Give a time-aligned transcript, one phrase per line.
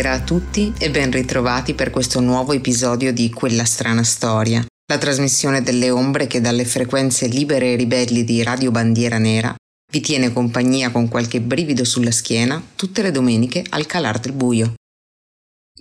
[0.00, 4.96] Buonasera a tutti e ben ritrovati per questo nuovo episodio di Quella strana storia, la
[4.96, 9.54] trasmissione delle ombre che dalle frequenze libere e ribelli di Radio Bandiera Nera
[9.92, 14.72] vi tiene compagnia con qualche brivido sulla schiena tutte le domeniche al calar del buio.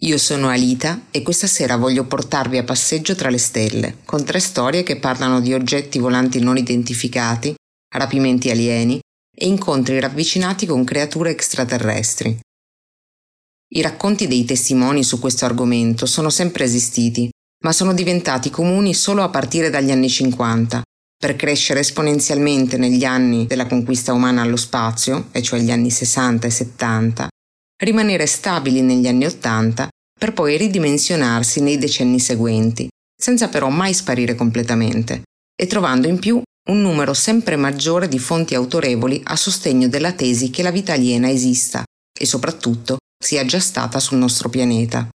[0.01, 4.41] Io sono Alita e questa sera voglio portarvi a passeggio tra le stelle, con tre
[4.41, 7.55] storie che parlano di oggetti volanti non identificati,
[7.95, 8.99] rapimenti alieni
[9.33, 12.37] e incontri ravvicinati con creature extraterrestri.
[13.71, 17.29] I racconti dei testimoni su questo argomento sono sempre esistiti,
[17.63, 20.81] ma sono diventati comuni solo a partire dagli anni 50,
[21.15, 26.47] per crescere esponenzialmente negli anni della conquista umana allo spazio, e cioè gli anni 60
[26.47, 27.27] e 70,
[27.83, 29.87] rimanere stabili negli anni 80
[30.19, 35.21] per poi ridimensionarsi nei decenni seguenti, senza però mai sparire completamente,
[35.55, 40.49] e trovando in più un numero sempre maggiore di fonti autorevoli a sostegno della tesi
[40.49, 41.83] che la vita aliena esista
[42.17, 45.07] e soprattutto sia già stata sul nostro pianeta.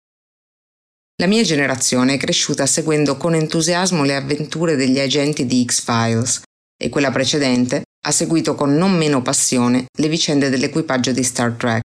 [1.21, 6.41] La mia generazione è cresciuta seguendo con entusiasmo le avventure degli agenti di X-Files
[6.77, 11.81] e quella precedente ha seguito con non meno passione le vicende dell'equipaggio di Star Trek,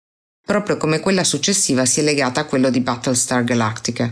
[0.46, 4.08] proprio come quella successiva si è legata a quello di Battlestar Galactica.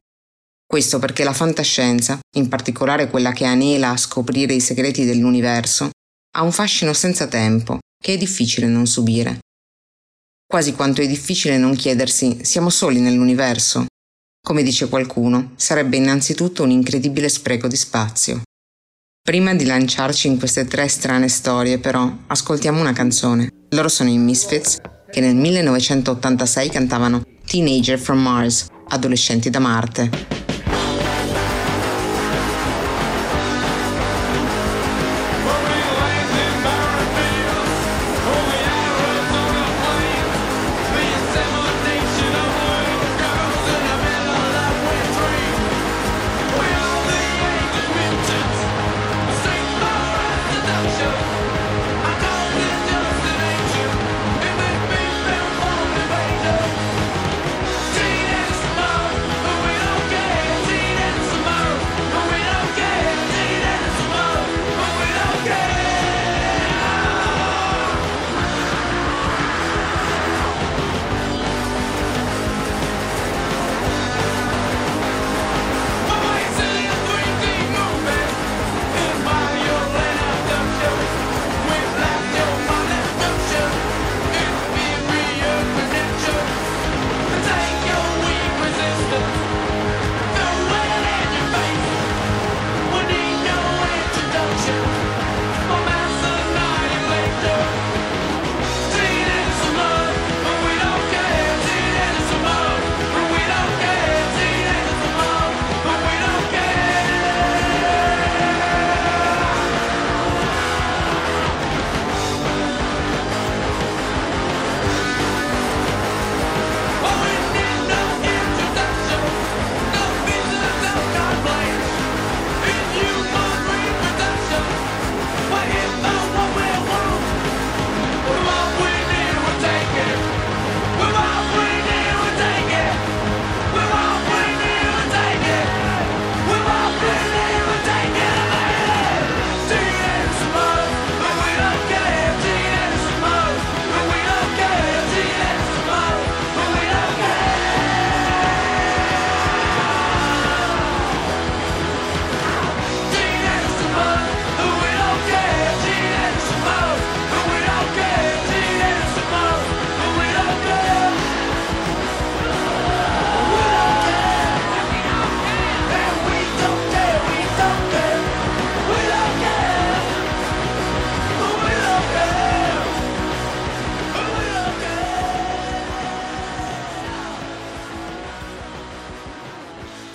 [0.66, 5.90] Questo perché la fantascienza, in particolare quella che anela a scoprire i segreti dell'universo,
[6.34, 9.38] ha un fascino senza tempo che è difficile non subire
[10.52, 13.86] quasi quanto è difficile non chiedersi siamo soli nell'universo.
[14.38, 18.42] Come dice qualcuno, sarebbe innanzitutto un incredibile spreco di spazio.
[19.22, 23.48] Prima di lanciarci in queste tre strane storie, però, ascoltiamo una canzone.
[23.70, 24.76] Loro sono i Misfits,
[25.10, 30.41] che nel 1986 cantavano Teenager from Mars, adolescenti da Marte.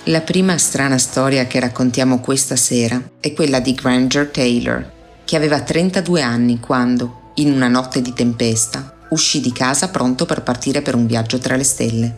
[0.07, 4.92] La prima strana storia che raccontiamo questa sera è quella di Granger Taylor,
[5.25, 10.44] che aveva 32 anni quando, in una notte di tempesta, uscì di casa pronto per
[10.44, 12.15] partire per un viaggio tra le stelle.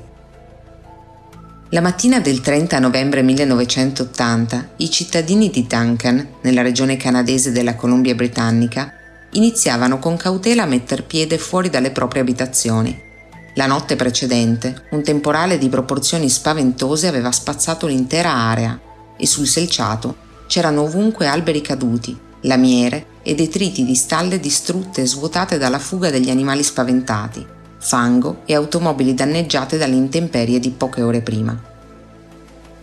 [1.70, 8.14] La mattina del 30 novembre 1980 i cittadini di Duncan, nella regione canadese della Columbia
[8.14, 8.94] Britannica,
[9.32, 13.08] iniziavano con cautela a metter piede fuori dalle proprie abitazioni
[13.56, 18.80] la notte precedente, un temporale di proporzioni spaventose aveva spazzato l'intera area
[19.18, 25.58] e sul selciato c'erano ovunque alberi caduti, lamiere e detriti di stalle distrutte e svuotate
[25.58, 27.46] dalla fuga degli animali spaventati,
[27.78, 31.58] fango e automobili danneggiate dalle intemperie di poche ore prima.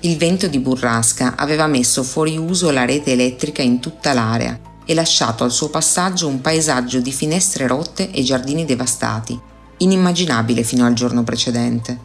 [0.00, 4.94] Il vento di burrasca aveva messo fuori uso la rete elettrica in tutta l'area e
[4.94, 9.38] lasciato al suo passaggio un paesaggio di finestre rotte e giardini devastati,
[9.78, 11.98] inimmaginabile fino al giorno precedente.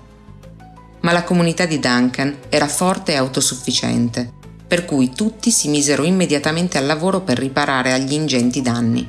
[1.01, 4.31] Ma la comunità di Duncan era forte e autosufficiente,
[4.67, 9.07] per cui tutti si misero immediatamente al lavoro per riparare agli ingenti danni,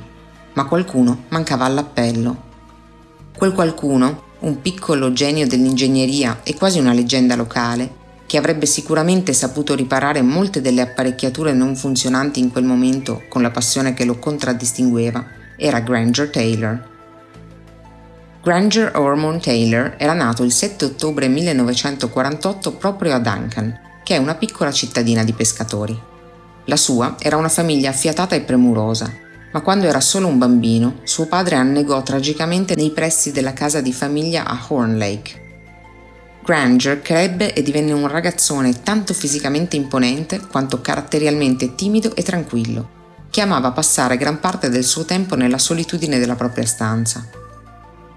[0.53, 2.51] ma qualcuno mancava all'appello.
[3.35, 9.75] Quel qualcuno, un piccolo genio dell'ingegneria e quasi una leggenda locale, che avrebbe sicuramente saputo
[9.75, 15.23] riparare molte delle apparecchiature non funzionanti in quel momento con la passione che lo contraddistingueva,
[15.55, 16.91] era Granger Taylor.
[18.43, 24.35] Granger Ormond Taylor era nato il 7 ottobre 1948 proprio a Duncan, che è una
[24.35, 25.97] piccola cittadina di pescatori.
[26.65, 29.09] La sua era una famiglia affiatata e premurosa,
[29.53, 33.93] ma quando era solo un bambino, suo padre annegò tragicamente nei pressi della casa di
[33.93, 35.43] famiglia a Horn Lake,
[36.43, 42.89] Granger crebbe e divenne un ragazzone tanto fisicamente imponente quanto caratterialmente timido e tranquillo,
[43.29, 47.41] che amava passare gran parte del suo tempo nella solitudine della propria stanza.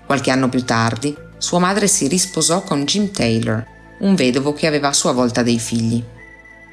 [0.07, 3.65] Qualche anno più tardi, sua madre si risposò con Jim Taylor,
[3.99, 6.03] un vedovo che aveva a sua volta dei figli.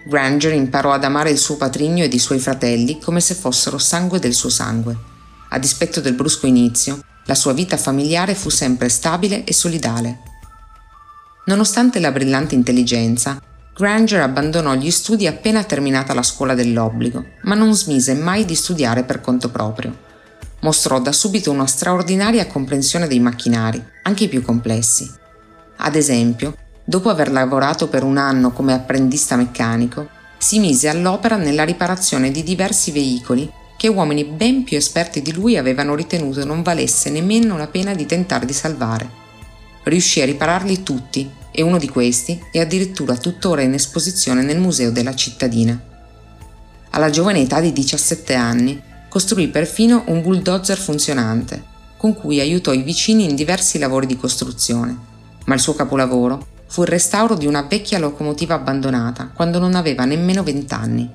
[0.05, 4.19] Granger imparò ad amare il suo patrigno ed i suoi fratelli come se fossero sangue
[4.19, 4.95] del suo sangue.
[5.49, 10.19] A dispetto del brusco inizio, la sua vita familiare fu sempre stabile e solidale.
[11.45, 13.41] Nonostante la brillante intelligenza,
[13.75, 19.03] Granger abbandonò gli studi appena terminata la scuola dell'obbligo, ma non smise mai di studiare
[19.03, 20.02] per conto proprio.
[20.63, 25.09] Mostrò da subito una straordinaria comprensione dei macchinari, anche i più complessi.
[25.77, 31.63] Ad esempio, dopo aver lavorato per un anno come apprendista meccanico, si mise all'opera nella
[31.63, 37.09] riparazione di diversi veicoli che uomini ben più esperti di lui avevano ritenuto non valesse
[37.09, 39.21] nemmeno la pena di tentare di salvare
[39.83, 44.91] riuscì a ripararli tutti e uno di questi è addirittura tuttora in esposizione nel museo
[44.91, 45.79] della cittadina.
[46.91, 48.81] Alla giovane età di 17 anni
[49.13, 51.63] costruì perfino un bulldozer funzionante,
[51.97, 54.97] con cui aiutò i vicini in diversi lavori di costruzione,
[55.45, 60.05] ma il suo capolavoro fu il restauro di una vecchia locomotiva abbandonata quando non aveva
[60.05, 61.07] nemmeno 20 anni.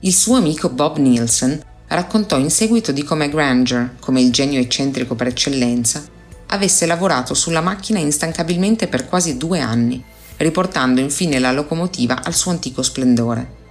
[0.00, 5.14] Il suo amico Bob Nielsen raccontò in seguito di come Granger, come il genio eccentrico
[5.14, 6.02] per eccellenza,
[6.46, 10.02] avesse lavorato sulla macchina instancabilmente per quasi due anni,
[10.38, 13.62] riportando infine la locomotiva al suo antico splendore.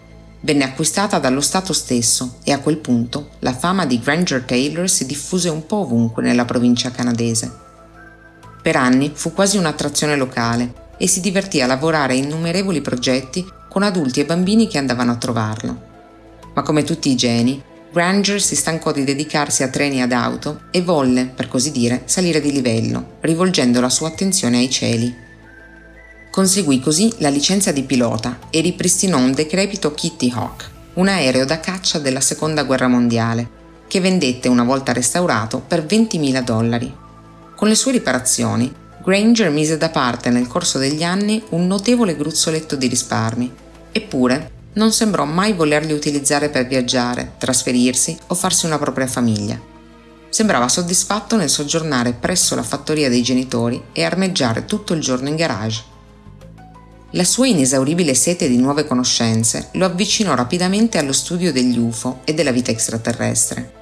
[0.45, 5.05] Venne acquistata dallo Stato stesso e a quel punto la fama di Granger Taylor si
[5.05, 7.49] diffuse un po' ovunque nella provincia canadese.
[8.61, 13.83] Per anni fu quasi un'attrazione locale e si divertì a lavorare in innumerevoli progetti con
[13.83, 15.81] adulti e bambini che andavano a trovarlo.
[16.53, 17.63] Ma come tutti i geni,
[17.93, 22.41] Granger si stancò di dedicarsi a treni ad auto e volle, per così dire, salire
[22.41, 25.22] di livello, rivolgendo la sua attenzione ai cieli.
[26.33, 31.59] Conseguì così la licenza di pilota e ripristinò un decrepito Kitty Hawk, un aereo da
[31.59, 33.47] caccia della Seconda Guerra Mondiale,
[33.87, 36.91] che vendette una volta restaurato per 20.000 dollari.
[37.55, 38.73] Con le sue riparazioni,
[39.03, 43.53] Granger mise da parte nel corso degli anni un notevole gruzzoletto di risparmi,
[43.91, 49.61] eppure non sembrò mai volerli utilizzare per viaggiare, trasferirsi o farsi una propria famiglia.
[50.29, 55.35] Sembrava soddisfatto nel soggiornare presso la fattoria dei genitori e armeggiare tutto il giorno in
[55.35, 55.91] garage.
[57.15, 62.33] La sua inesauribile sete di nuove conoscenze lo avvicinò rapidamente allo studio degli UFO e
[62.33, 63.81] della vita extraterrestre.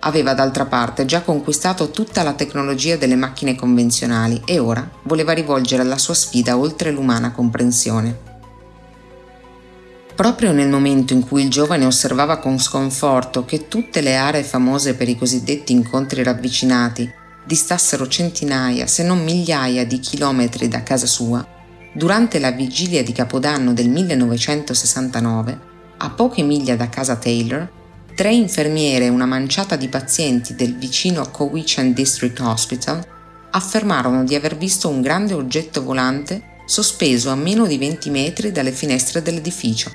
[0.00, 5.84] Aveva d'altra parte già conquistato tutta la tecnologia delle macchine convenzionali e ora voleva rivolgere
[5.84, 8.18] la sua sfida oltre l'umana comprensione.
[10.16, 14.94] Proprio nel momento in cui il giovane osservava con sconforto che tutte le aree famose
[14.94, 17.08] per i cosiddetti incontri ravvicinati
[17.44, 21.51] distassero centinaia, se non migliaia di chilometri da casa sua,
[21.92, 25.60] durante la vigilia di Capodanno del 1969,
[25.98, 27.70] a poche miglia da casa Taylor,
[28.14, 33.04] tre infermiere e una manciata di pazienti del vicino Cowichan District Hospital
[33.50, 38.72] affermarono di aver visto un grande oggetto volante sospeso a meno di 20 metri dalle
[38.72, 39.90] finestre dell'edificio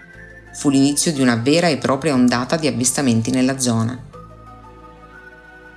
[0.58, 3.96] fu l'inizio di una vera e propria ondata di avvistamenti nella zona.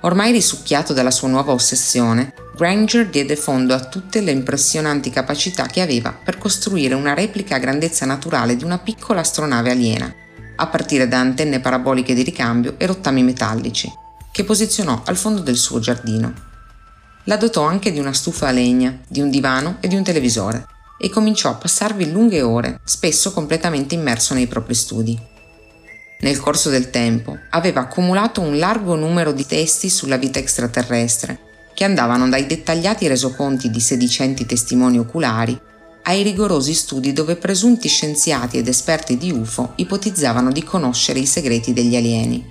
[0.01, 5.81] Ormai risucchiato dalla sua nuova ossessione, Granger diede fondo a tutte le impressionanti capacità che
[5.81, 10.13] aveva per costruire una replica a grandezza naturale di una piccola astronave aliena,
[10.57, 13.91] a partire da antenne paraboliche di ricambio e rottami metallici,
[14.31, 16.31] che posizionò al fondo del suo giardino.
[17.23, 20.67] La dotò anche di una stufa a legna, di un divano e di un televisore
[20.99, 25.19] e cominciò a passarvi lunghe ore, spesso completamente immerso nei propri studi.
[26.19, 31.83] Nel corso del tempo aveva accumulato un largo numero di testi sulla vita extraterrestre che
[31.83, 35.59] andavano dai dettagliati resoconti di sedicenti testimoni oculari
[36.03, 41.73] ai rigorosi studi dove presunti scienziati ed esperti di UFO ipotizzavano di conoscere i segreti
[41.73, 42.43] degli alieni.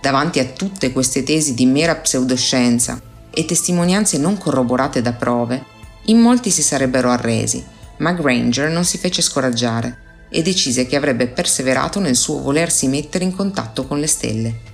[0.00, 5.64] Davanti a tutte queste tesi di mera pseudoscienza e testimonianze non corroborate da prove,
[6.06, 7.62] in molti si sarebbero arresi,
[7.98, 13.24] ma Granger non si fece scoraggiare e decise che avrebbe perseverato nel suo volersi mettere
[13.24, 14.67] in contatto con le stelle.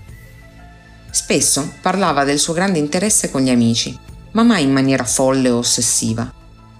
[1.14, 3.96] Spesso parlava del suo grande interesse con gli amici,
[4.32, 6.28] ma mai in maniera folle o ossessiva.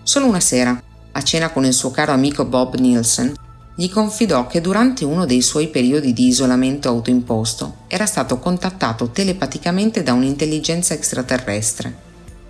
[0.02, 3.32] Solo una sera, a cena con il suo caro amico Bob Nielsen,
[3.76, 10.02] gli confidò che durante uno dei suoi periodi di isolamento autoimposto era stato contattato telepaticamente
[10.02, 11.96] da un'intelligenza extraterrestre.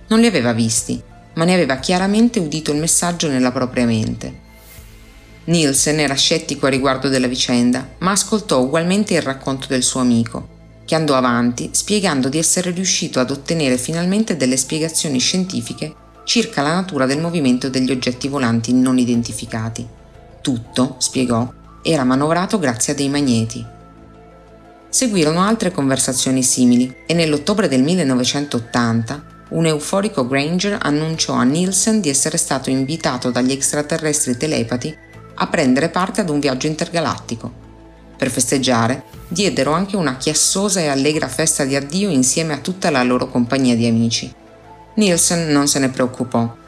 [0.07, 0.99] Non li aveva visti,
[1.35, 4.41] ma ne aveva chiaramente udito il messaggio nella propria mente.
[5.45, 10.54] Nielsen era scettico a riguardo della vicenda, ma ascoltò ugualmente il racconto del suo amico,
[10.85, 16.75] che andò avanti spiegando di essere riuscito ad ottenere finalmente delle spiegazioni scientifiche circa la
[16.75, 19.87] natura del movimento degli oggetti volanti non identificati.
[20.41, 21.51] Tutto, spiegò,
[21.83, 23.65] era manovrato grazie a dei magneti.
[24.89, 32.09] Seguirono altre conversazioni simili e nell'ottobre del 1980 un euforico Granger annunciò a Nielsen di
[32.09, 34.97] essere stato invitato dagli extraterrestri telepati
[35.37, 37.64] a prendere parte ad un viaggio intergalattico.
[38.17, 43.03] Per festeggiare, diedero anche una chiassosa e allegra festa di addio insieme a tutta la
[43.03, 44.33] loro compagnia di amici.
[44.95, 46.63] Nielsen non se ne preoccupò.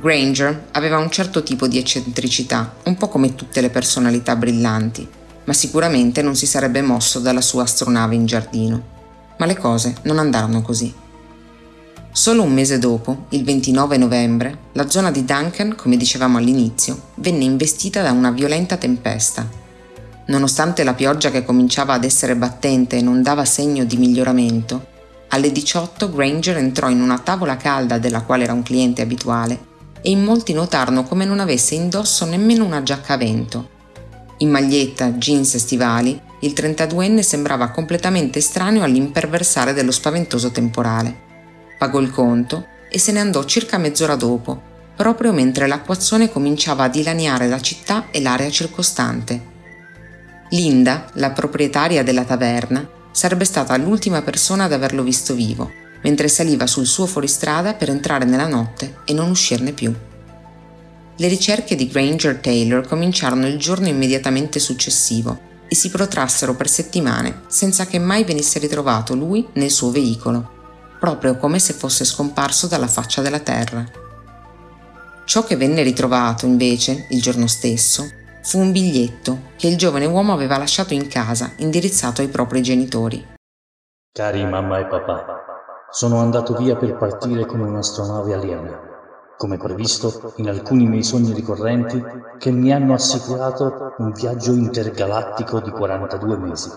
[0.00, 5.08] Granger aveva un certo tipo di eccentricità, un po' come tutte le personalità brillanti,
[5.44, 8.96] ma sicuramente non si sarebbe mosso dalla sua astronave in giardino.
[9.38, 10.92] Ma le cose non andarono così.
[12.10, 17.44] Solo un mese dopo, il 29 novembre, la zona di Duncan, come dicevamo all'inizio, venne
[17.44, 19.48] investita da una violenta tempesta.
[20.28, 24.86] Nonostante la pioggia che cominciava ad essere battente non dava segno di miglioramento,
[25.28, 29.66] alle 18 Granger entrò in una tavola calda della quale era un cliente abituale
[30.00, 33.68] e in molti notarono come non avesse indosso nemmeno una giacca a vento.
[34.38, 41.26] In maglietta, jeans e stivali, il 32enne sembrava completamente estraneo all'imperversare dello spaventoso temporale
[41.78, 44.60] pagò il conto e se ne andò circa mezz'ora dopo,
[44.96, 49.56] proprio mentre l'acquazzone cominciava a dilaniare la città e l'area circostante.
[50.50, 55.70] Linda, la proprietaria della taverna, sarebbe stata l'ultima persona ad averlo visto vivo,
[56.02, 59.94] mentre saliva sul suo fuoristrada per entrare nella notte e non uscirne più.
[61.16, 67.42] Le ricerche di Granger Taylor cominciarono il giorno immediatamente successivo e si protrassero per settimane
[67.48, 70.56] senza che mai venisse ritrovato lui nel suo veicolo
[70.98, 73.86] proprio come se fosse scomparso dalla faccia della terra.
[75.24, 78.10] Ciò che venne ritrovato, invece, il giorno stesso,
[78.48, 83.22] fu un biglietto che il giovane uomo aveva lasciato in casa, indirizzato ai propri genitori.
[84.10, 85.44] Cari mamma e papà,
[85.90, 88.80] sono andato via per partire con un'astronave aliena,
[89.36, 92.02] come previsto in alcuni miei sogni ricorrenti
[92.38, 96.70] che mi hanno assicurato un viaggio intergalattico di 42 mesi,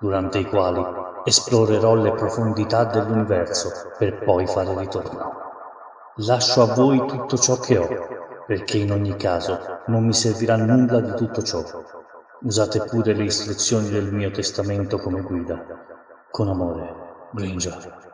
[0.00, 0.82] durante i quali
[1.24, 5.30] esplorerò le profondità dell'universo per poi fare ritorno.
[6.24, 7.88] Lascio a voi tutto ciò che ho,
[8.52, 11.64] perché in ogni caso non mi servirà nulla di tutto ciò.
[12.42, 15.64] Usate pure le istruzioni del mio testamento come guida.
[16.30, 16.84] Con amore,
[17.32, 18.10] Granger.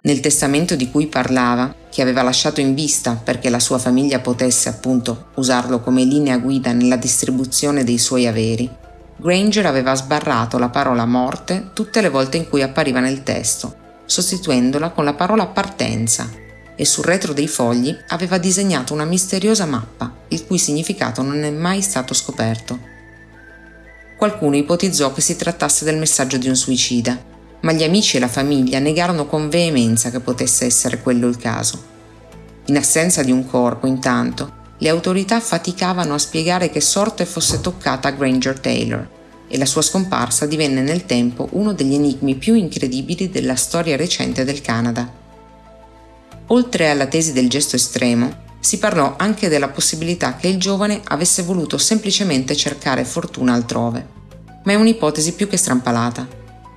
[0.00, 4.70] Nel testamento di cui parlava, che aveva lasciato in vista perché la sua famiglia potesse
[4.70, 8.70] appunto usarlo come linea guida nella distribuzione dei suoi averi,
[9.18, 13.74] Granger aveva sbarrato la parola morte tutte le volte in cui appariva nel testo,
[14.06, 16.44] sostituendola con la parola partenza,
[16.76, 21.50] e sul retro dei fogli aveva disegnato una misteriosa mappa, il cui significato non è
[21.50, 22.78] mai stato scoperto.
[24.16, 27.18] Qualcuno ipotizzò che si trattasse del messaggio di un suicida,
[27.60, 31.94] ma gli amici e la famiglia negarono con veemenza che potesse essere quello il caso.
[32.66, 38.08] In assenza di un corpo, intanto, le autorità faticavano a spiegare che sorte fosse toccata
[38.08, 39.08] a Granger Taylor
[39.48, 44.44] e la sua scomparsa divenne nel tempo uno degli enigmi più incredibili della storia recente
[44.44, 45.24] del Canada.
[46.48, 51.42] Oltre alla tesi del gesto estremo, si parlò anche della possibilità che il giovane avesse
[51.42, 54.06] voluto semplicemente cercare fortuna altrove.
[54.64, 56.26] Ma è un'ipotesi più che strampalata.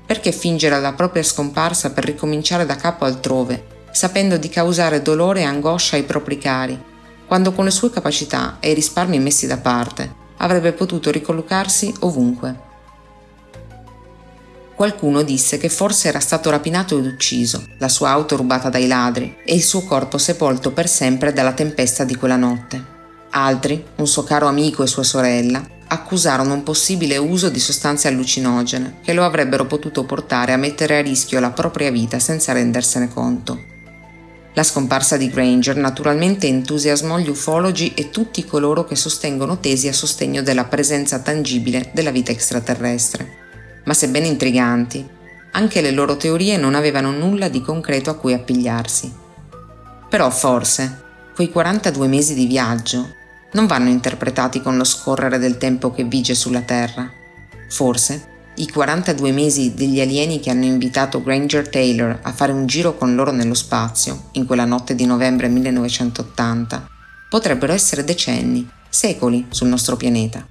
[0.05, 5.45] Perché fingere la propria scomparsa per ricominciare da capo altrove, sapendo di causare dolore e
[5.45, 6.79] angoscia ai propri cari,
[7.27, 12.67] quando con le sue capacità e i risparmi messi da parte avrebbe potuto ricollocarsi ovunque.
[14.79, 19.36] Qualcuno disse che forse era stato rapinato ed ucciso, la sua auto rubata dai ladri
[19.43, 22.81] e il suo corpo sepolto per sempre dalla tempesta di quella notte.
[23.31, 29.00] Altri, un suo caro amico e sua sorella, accusarono un possibile uso di sostanze allucinogene
[29.03, 33.62] che lo avrebbero potuto portare a mettere a rischio la propria vita senza rendersene conto.
[34.53, 39.93] La scomparsa di Granger naturalmente entusiasmò gli ufologi e tutti coloro che sostengono tesi a
[39.93, 43.48] sostegno della presenza tangibile della vita extraterrestre.
[43.86, 45.07] Ma sebbene intriganti,
[45.51, 49.12] anche le loro teorie non avevano nulla di concreto a cui appigliarsi.
[50.09, 51.03] Però forse,
[51.36, 53.15] quei 42 mesi di viaggio
[53.53, 57.09] non vanno interpretati con lo scorrere del tempo che vige sulla Terra.
[57.69, 62.95] Forse i 42 mesi degli alieni che hanno invitato Granger Taylor a fare un giro
[62.95, 66.88] con loro nello spazio, in quella notte di novembre 1980,
[67.29, 70.45] potrebbero essere decenni, secoli sul nostro pianeta.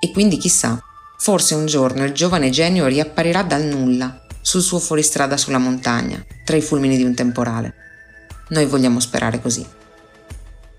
[0.00, 0.80] E quindi chissà,
[1.20, 6.56] forse un giorno il giovane genio riapparirà dal nulla, sul suo fuoristrada sulla montagna, tra
[6.56, 7.74] i fulmini di un temporale.
[8.48, 9.66] Noi vogliamo sperare così.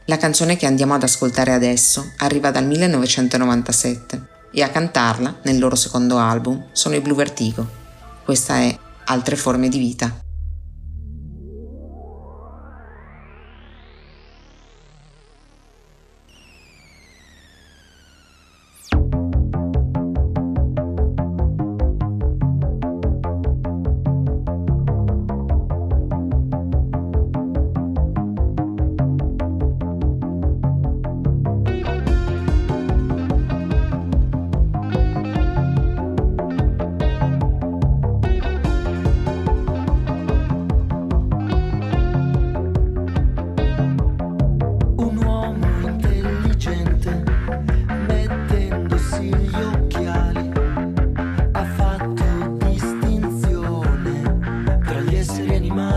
[0.05, 5.75] La canzone che andiamo ad ascoltare adesso arriva dal 1997 e a cantarla, nel loro
[5.75, 7.67] secondo album, sono i Blue Vertigo.
[8.23, 10.28] Questa è Altre forme di vita.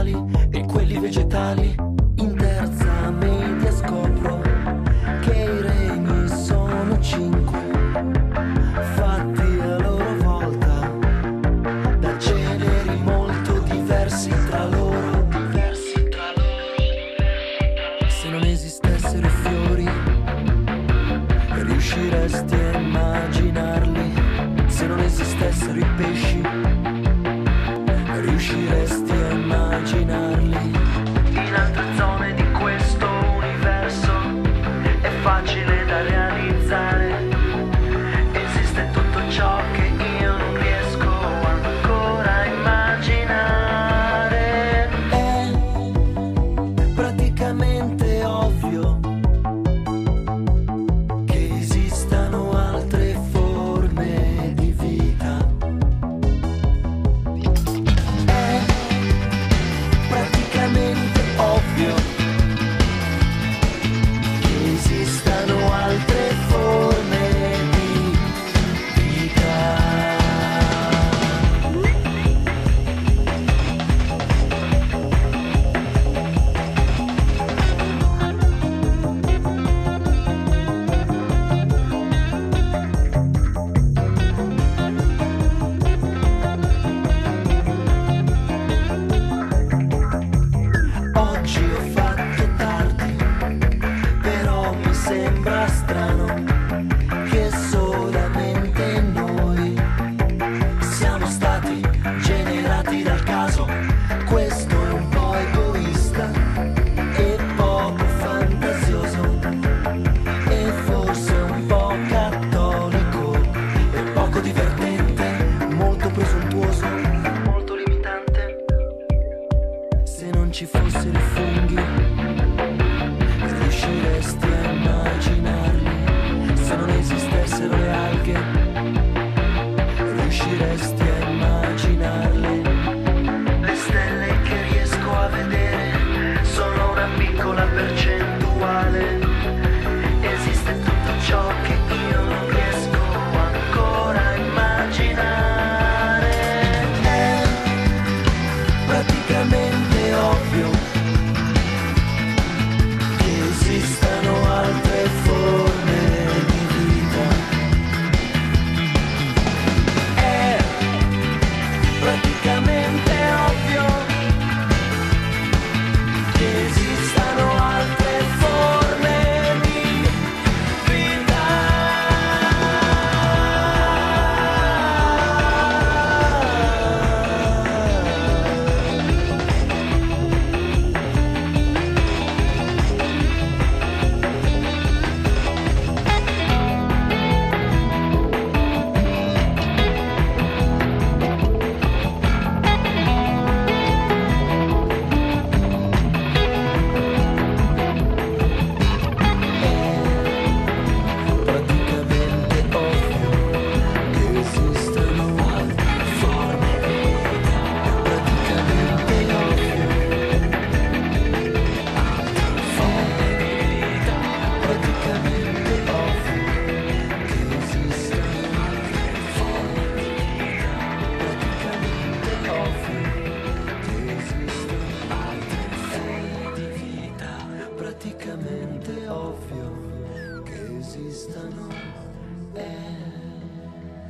[0.01, 1.92] Ovvio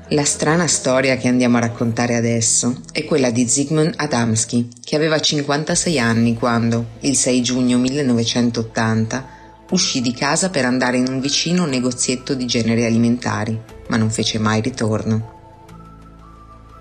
[0.08, 5.18] La strana storia che andiamo a raccontare adesso è quella di Zygmunt Adamski, che aveva
[5.18, 9.26] 56 anni quando, il 6 giugno 1980,
[9.70, 14.38] uscì di casa per andare in un vicino negozietto di generi alimentari, ma non fece
[14.38, 15.40] mai ritorno.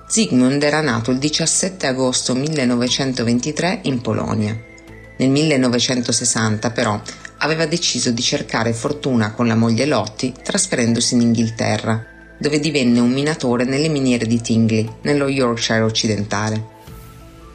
[0.09, 4.59] Zygmunt era nato il 17 agosto 1923 in Polonia.
[5.17, 6.99] Nel 1960 però
[7.41, 12.05] aveva deciso di cercare fortuna con la moglie Lotti trasferendosi in Inghilterra
[12.41, 16.79] dove divenne un minatore nelle miniere di Tingley, nello Yorkshire occidentale.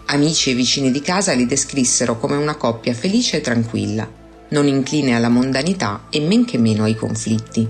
[0.07, 4.09] Amici e vicini di casa li descrissero come una coppia felice e tranquilla,
[4.51, 7.69] non incline alla mondanità e men che meno ai conflitti.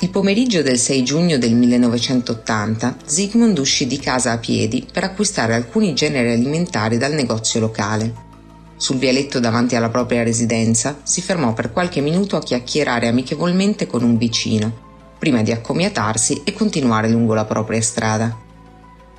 [0.00, 5.54] Il pomeriggio del 6 giugno del 1980 Zygmunt uscì di casa a piedi per acquistare
[5.54, 8.23] alcuni generi alimentari dal negozio locale.
[8.76, 14.02] Sul vialetto davanti alla propria residenza si fermò per qualche minuto a chiacchierare amichevolmente con
[14.02, 14.82] un vicino
[15.24, 18.36] prima di accomiatarsi e continuare lungo la propria strada.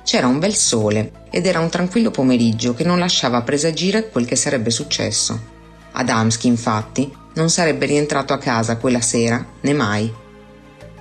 [0.04, 4.36] C'era un bel sole ed era un tranquillo pomeriggio che non lasciava presagire quel che
[4.36, 5.54] sarebbe successo.
[5.90, 10.12] Adamski, infatti, non sarebbe rientrato a casa quella sera, né mai.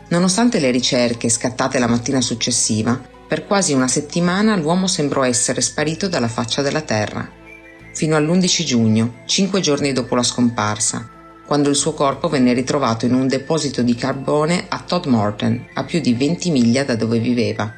[0.07, 6.07] Nonostante le ricerche scattate la mattina successiva, per quasi una settimana l'uomo sembrò essere sparito
[6.07, 7.29] dalla faccia della terra.
[7.95, 11.10] Fino all'11 giugno, cinque giorni dopo la scomparsa,
[11.45, 16.01] quando il suo corpo venne ritrovato in un deposito di carbone a Todmorden, a più
[16.01, 17.73] di 20 miglia da dove viveva.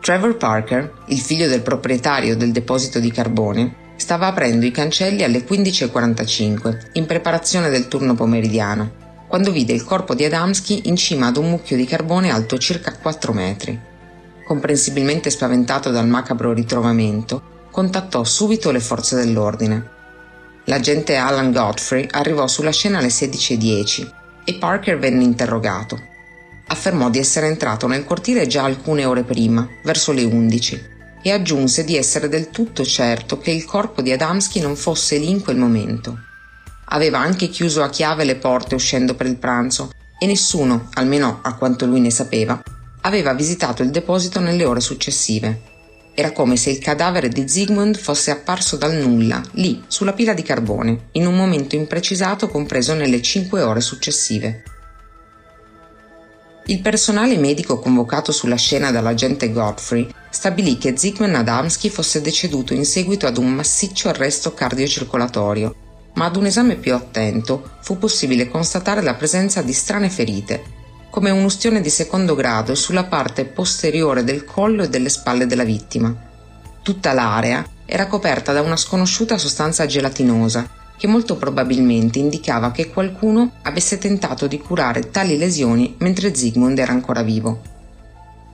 [0.00, 5.46] Trevor Parker, il figlio del proprietario del deposito di carbone, stava aprendo i cancelli alle
[5.46, 8.92] 15.45, in preparazione del turno pomeridiano,
[9.28, 12.94] quando vide il corpo di Adamski in cima ad un mucchio di carbone alto circa
[12.94, 13.80] 4 metri.
[14.46, 19.90] Comprensibilmente spaventato dal macabro ritrovamento, contattò subito le forze dell'ordine.
[20.66, 24.12] L'agente Alan Godfrey arrivò sulla scena alle 16.10
[24.44, 26.00] e Parker venne interrogato.
[26.68, 30.82] Affermò di essere entrato nel cortile già alcune ore prima, verso le 11,
[31.20, 35.28] e aggiunse di essere del tutto certo che il corpo di Adamski non fosse lì
[35.28, 36.16] in quel momento.
[36.90, 41.54] Aveva anche chiuso a chiave le porte uscendo per il pranzo e nessuno, almeno a
[41.56, 42.62] quanto lui ne sapeva,
[43.00, 45.72] aveva visitato il deposito nelle ore successive.
[46.16, 50.42] Era come se il cadavere di Zygmunt fosse apparso dal nulla, lì, sulla pila di
[50.42, 54.62] carbone, in un momento imprecisato compreso nelle cinque ore successive.
[56.66, 62.84] Il personale medico convocato sulla scena dall'agente Godfrey stabilì che Zygmunt Adamski fosse deceduto in
[62.84, 65.74] seguito ad un massiccio arresto cardiocircolatorio,
[66.14, 70.83] ma ad un esame più attento fu possibile constatare la presenza di strane ferite,
[71.14, 76.12] come un'ustione di secondo grado sulla parte posteriore del collo e delle spalle della vittima.
[76.82, 83.52] Tutta l'area era coperta da una sconosciuta sostanza gelatinosa che molto probabilmente indicava che qualcuno
[83.62, 87.60] avesse tentato di curare tali lesioni mentre Zygmunt era ancora vivo.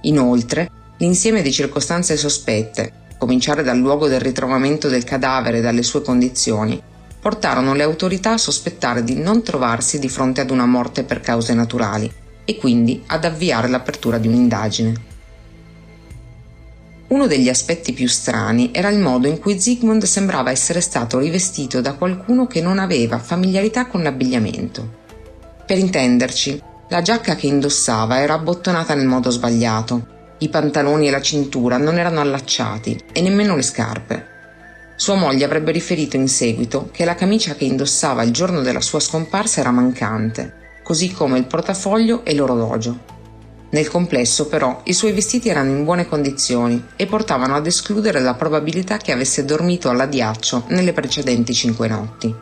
[0.03, 6.03] Inoltre, l'insieme di circostanze sospette, cominciare dal luogo del ritrovamento del cadavere e dalle sue
[6.03, 6.79] condizioni,
[7.18, 11.55] portarono le autorità a sospettare di non trovarsi di fronte ad una morte per cause
[11.55, 15.09] naturali, e quindi ad avviare l'apertura di un'indagine.
[17.09, 21.81] Uno degli aspetti più strani era il modo in cui Zygmunt sembrava essere stato rivestito
[21.81, 24.98] da qualcuno che non aveva familiarità con l'abbigliamento.
[25.66, 30.07] Per intenderci, la giacca che indossava era abbottonata nel modo sbagliato,
[30.38, 34.26] i pantaloni e la cintura non erano allacciati e nemmeno le scarpe.
[34.94, 39.00] Sua moglie avrebbe riferito in seguito che la camicia che indossava il giorno della sua
[39.00, 40.60] scomparsa era mancante
[40.90, 42.98] così come il portafoglio e l'orologio.
[43.70, 48.35] Nel complesso, però, i suoi vestiti erano in buone condizioni e portavano ad escludere la
[48.35, 52.35] probabilità che avesse dormito all'addiaccio nelle precedenti cinque notti.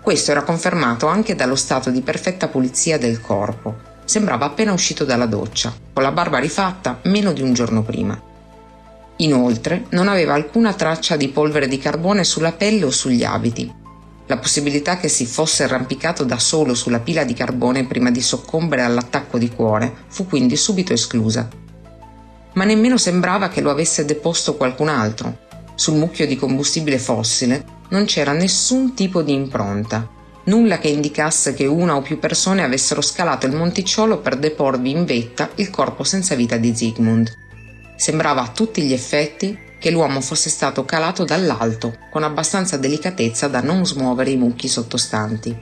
[0.00, 3.78] Questo era confermato anche dallo stato di perfetta pulizia del corpo.
[4.04, 8.16] Sembrava appena uscito dalla doccia, con la barba rifatta meno di un giorno prima.
[9.16, 13.82] Inoltre, non aveva alcuna traccia di polvere di carbone sulla pelle o sugli abiti,
[14.26, 18.82] la possibilità che si fosse arrampicato da solo sulla pila di carbone prima di soccombere
[18.82, 21.48] all'attacco di cuore fu quindi subito esclusa.
[22.54, 25.38] Ma nemmeno sembrava che lo avesse deposto qualcun altro.
[25.74, 30.08] Sul mucchio di combustibile fossile non c'era nessun tipo di impronta,
[30.44, 35.04] nulla che indicasse che una o più persone avessero scalato il monticciolo per deporvi in
[35.04, 37.36] vetta il corpo senza vita di Zygmunt.
[37.96, 43.60] Sembrava a tutti gli effetti che l'uomo fosse stato calato dall'alto con abbastanza delicatezza da
[43.60, 45.54] non smuovere i mucchi sottostanti.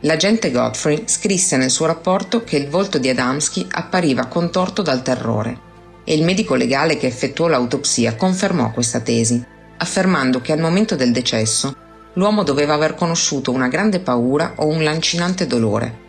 [0.00, 5.58] L'agente Godfrey scrisse nel suo rapporto che il volto di Adamski appariva contorto dal terrore
[6.04, 9.42] e il medico legale che effettuò l'autopsia confermò questa tesi,
[9.78, 11.74] affermando che al momento del decesso
[12.12, 16.04] l'uomo doveva aver conosciuto una grande paura o un lancinante dolore.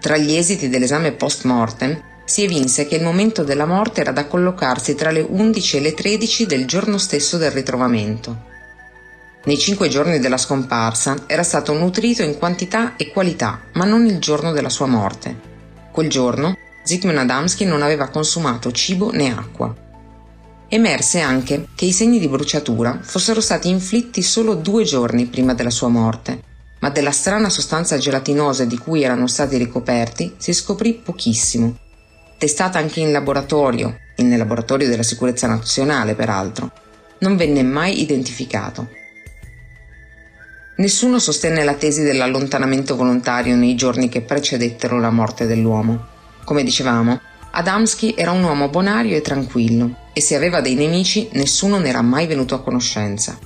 [0.00, 4.26] Tra gli esiti dell'esame post mortem si evinse che il momento della morte era da
[4.26, 8.44] collocarsi tra le 11 e le 13 del giorno stesso del ritrovamento.
[9.44, 14.18] Nei cinque giorni della scomparsa era stato nutrito in quantità e qualità, ma non il
[14.18, 15.34] giorno della sua morte.
[15.90, 19.74] Quel giorno Zygmunt Adamski non aveva consumato cibo né acqua.
[20.68, 25.70] Emerse anche che i segni di bruciatura fossero stati inflitti solo due giorni prima della
[25.70, 26.44] sua morte
[26.80, 31.76] ma della strana sostanza gelatinosa di cui erano stati ricoperti si scoprì pochissimo.
[32.38, 36.70] Testata anche in laboratorio, nel laboratorio della sicurezza nazionale peraltro,
[37.18, 38.88] non venne mai identificato.
[40.76, 46.06] Nessuno sostenne la tesi dell'allontanamento volontario nei giorni che precedettero la morte dell'uomo.
[46.44, 47.20] Come dicevamo,
[47.50, 52.02] Adamski era un uomo bonario e tranquillo e se aveva dei nemici nessuno ne era
[52.02, 53.36] mai venuto a conoscenza.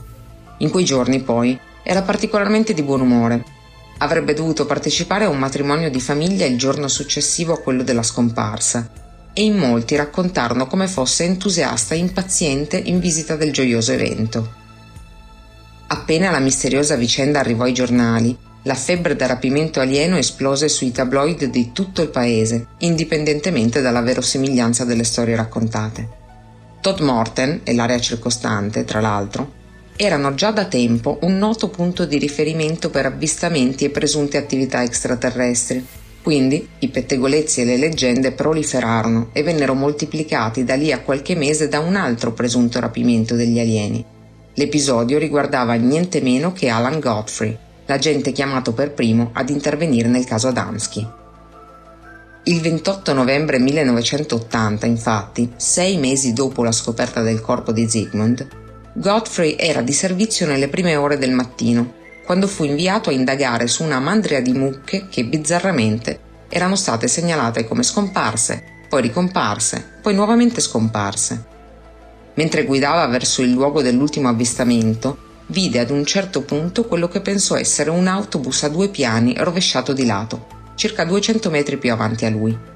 [0.59, 3.43] In quei giorni poi era particolarmente di buon umore.
[4.03, 8.91] Avrebbe dovuto partecipare a un matrimonio di famiglia il giorno successivo a quello della scomparsa
[9.33, 14.55] e in molti raccontarono come fosse entusiasta e impaziente in visita del gioioso evento.
[15.87, 21.45] Appena la misteriosa vicenda arrivò ai giornali, la febbre da rapimento alieno esplose sui tabloid
[21.45, 26.09] di tutto il paese, indipendentemente dalla verosimiglianza delle storie raccontate.
[26.81, 29.61] Todd Morten e l'area circostante, tra l'altro,
[30.03, 35.87] erano già da tempo un noto punto di riferimento per avvistamenti e presunte attività extraterrestri.
[36.21, 41.69] Quindi i pettegolezzi e le leggende proliferarono e vennero moltiplicati da lì a qualche mese
[41.69, 44.05] da un altro presunto rapimento degli alieni.
[44.55, 50.49] L'episodio riguardava niente meno che Alan Godfrey, l'agente chiamato per primo ad intervenire nel caso
[50.49, 51.07] Adamski.
[52.45, 58.62] Il 28 novembre 1980, infatti, sei mesi dopo la scoperta del corpo di Zygmunt,
[58.95, 61.95] Godfrey era di servizio nelle prime ore del mattino,
[62.27, 67.67] quando fu inviato a indagare su una mandria di mucche che bizzarramente erano state segnalate
[67.67, 71.45] come scomparse, poi ricomparse, poi nuovamente scomparse.
[72.35, 77.57] Mentre guidava verso il luogo dell'ultimo avvistamento, vide ad un certo punto quello che pensò
[77.57, 82.31] essere un autobus a due piani rovesciato di lato, circa 200 metri più avanti a
[82.31, 82.71] lui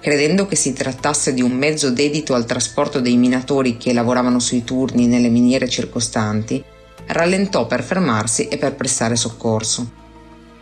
[0.00, 4.64] credendo che si trattasse di un mezzo dedito al trasporto dei minatori che lavoravano sui
[4.64, 6.64] turni nelle miniere circostanti,
[7.06, 9.98] rallentò per fermarsi e per prestare soccorso.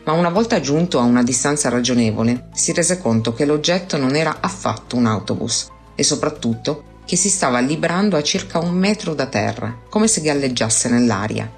[0.05, 4.39] Ma una volta giunto a una distanza ragionevole, si rese conto che l'oggetto non era
[4.41, 9.83] affatto un autobus e soprattutto che si stava librando a circa un metro da terra,
[9.89, 11.51] come se galleggiasse nell'aria.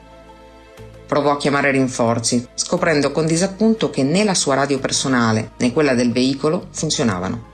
[1.06, 5.94] Provò a chiamare rinforzi, scoprendo con disappunto che né la sua radio personale né quella
[5.94, 7.48] del veicolo funzionavano.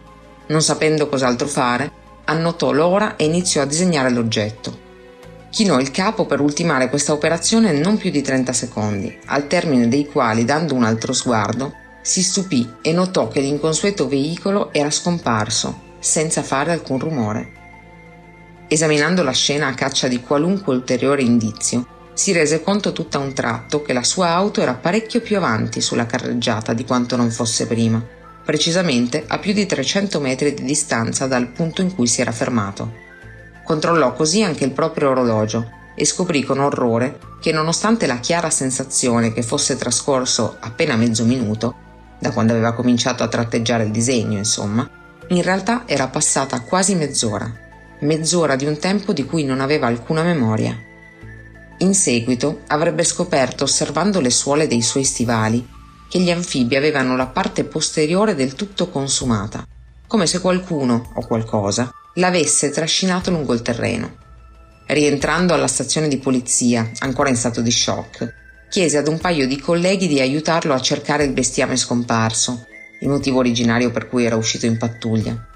[0.49, 1.91] Non sapendo cos'altro fare,
[2.27, 4.85] annotò l'ora e iniziò a disegnare l'oggetto.
[5.51, 10.07] Chinò il capo per ultimare questa operazione non più di 30 secondi, al termine dei
[10.07, 16.43] quali, dando un altro sguardo, si stupì e notò che l'inconsueto veicolo era scomparso, senza
[16.43, 17.53] fare alcun rumore.
[18.69, 23.33] Esaminando la scena a caccia di qualunque ulteriore indizio, si rese conto tutto a un
[23.33, 27.67] tratto che la sua auto era parecchio più avanti sulla carreggiata di quanto non fosse
[27.67, 28.15] prima
[28.47, 33.05] precisamente a più di 300 metri di distanza dal punto in cui si era fermato.
[33.65, 39.33] Controllò così anche il proprio orologio e scoprì con orrore che nonostante la chiara sensazione
[39.33, 41.75] che fosse trascorso appena mezzo minuto,
[42.21, 44.89] da quando aveva cominciato a tratteggiare il disegno, insomma,
[45.29, 47.53] in realtà era passata quasi mezz'ora,
[48.01, 50.79] mezz'ora di un tempo di cui non aveva alcuna memoria.
[51.79, 55.75] In seguito avrebbe scoperto, osservando le suole dei suoi stivali,
[56.09, 59.67] che gli anfibi avevano la parte posteriore del tutto consumata,
[60.07, 64.25] come se qualcuno o qualcosa l'avesse trascinato lungo il terreno.
[64.87, 68.35] Rientrando alla stazione di polizia, ancora in stato di shock,
[68.71, 72.67] chiese ad un paio di colleghi di aiutarlo a cercare il bestiame scomparso,
[73.01, 75.47] il motivo originario per cui era uscito in pattuglia.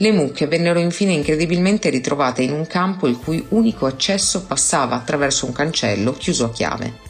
[0.00, 5.44] Le mucche vennero infine incredibilmente ritrovate in un campo il cui unico accesso passava attraverso
[5.44, 7.07] un cancello chiuso a chiave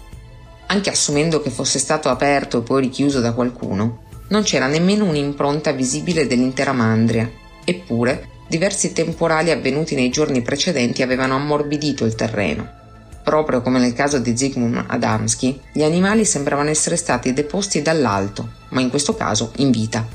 [0.68, 5.72] anche assumendo che fosse stato aperto e poi richiuso da qualcuno, non c'era nemmeno un'impronta
[5.72, 7.30] visibile dell'intera mandria,
[7.64, 12.76] eppure diversi temporali avvenuti nei giorni precedenti avevano ammorbidito il terreno.
[13.22, 18.80] Proprio come nel caso di Zygmunt Adamski, gli animali sembravano essere stati deposti dall'alto, ma
[18.80, 20.06] in questo caso in vita.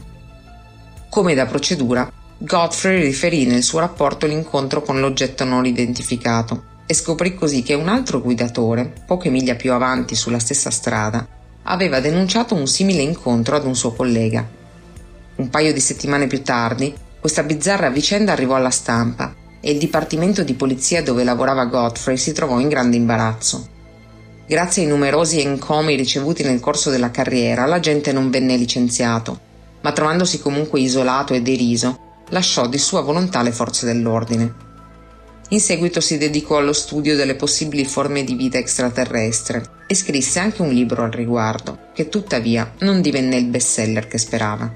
[1.10, 7.36] Come da procedura, Godfrey riferì nel suo rapporto l'incontro con l'oggetto non identificato, e scoprì
[7.36, 11.26] così che un altro guidatore, poche miglia più avanti sulla stessa strada,
[11.64, 14.46] aveva denunciato un simile incontro ad un suo collega.
[15.36, 20.44] Un paio di settimane più tardi, questa bizzarra vicenda arrivò alla stampa e il dipartimento
[20.44, 23.70] di polizia dove lavorava Godfrey si trovò in grande imbarazzo.
[24.46, 29.40] Grazie ai numerosi encomi ricevuti nel corso della carriera, l'agente non venne licenziato,
[29.82, 34.63] ma trovandosi comunque isolato e deriso, lasciò di sua volontà le forze dell'ordine.
[35.50, 40.62] In seguito si dedicò allo studio delle possibili forme di vita extraterrestre e scrisse anche
[40.62, 44.74] un libro al riguardo, che tuttavia non divenne il bestseller che sperava.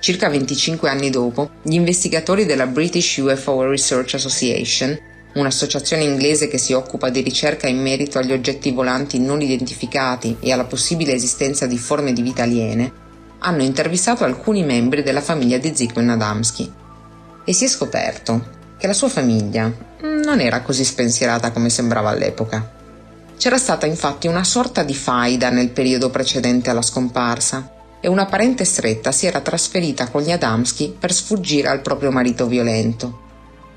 [0.00, 4.98] Circa 25 anni dopo, gli investigatori della British UFO Research Association,
[5.34, 10.52] un'associazione inglese che si occupa di ricerca in merito agli oggetti volanti non identificati e
[10.52, 12.92] alla possibile esistenza di forme di vita aliene,
[13.38, 16.70] hanno intervistato alcuni membri della famiglia di Zygmunt Adamski
[17.44, 22.74] e si è scoperto che la sua famiglia non era così spensierata come sembrava all'epoca.
[23.38, 28.64] C'era stata infatti una sorta di faida nel periodo precedente alla scomparsa e una parente
[28.64, 33.24] stretta si era trasferita con gli Adamski per sfuggire al proprio marito violento.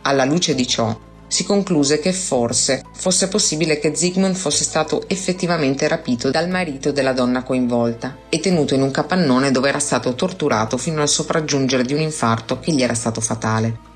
[0.03, 5.87] Alla luce di ciò, si concluse che forse fosse possibile che Zygmunt fosse stato effettivamente
[5.87, 10.77] rapito dal marito della donna coinvolta e tenuto in un capannone dove era stato torturato
[10.77, 13.88] fino al sopraggiungere di un infarto che gli era stato fatale.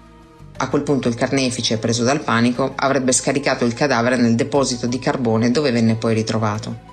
[0.58, 5.00] A quel punto il carnefice, preso dal panico, avrebbe scaricato il cadavere nel deposito di
[5.00, 6.92] carbone dove venne poi ritrovato.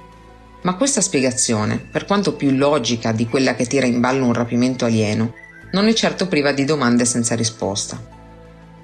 [0.63, 4.85] Ma questa spiegazione, per quanto più logica di quella che tira in ballo un rapimento
[4.85, 5.35] alieno,
[5.73, 8.19] non è certo priva di domande senza risposta.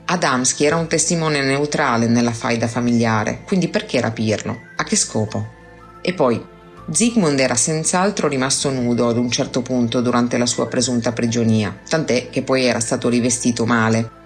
[0.08, 4.58] Adamski era un testimone neutrale nella faida familiare, quindi perché rapirlo?
[4.76, 5.54] A che scopo?
[6.00, 6.40] E poi,
[6.88, 12.30] Zygmunt era senz'altro rimasto nudo ad un certo punto durante la sua presunta prigionia, tant'è
[12.30, 14.24] che poi era stato rivestito male.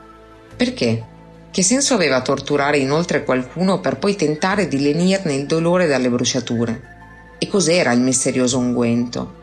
[0.60, 1.02] Perché?
[1.50, 7.36] Che senso aveva torturare inoltre qualcuno per poi tentare di lenirne il dolore dalle bruciature?
[7.38, 9.36] E cos'era il misterioso unguento?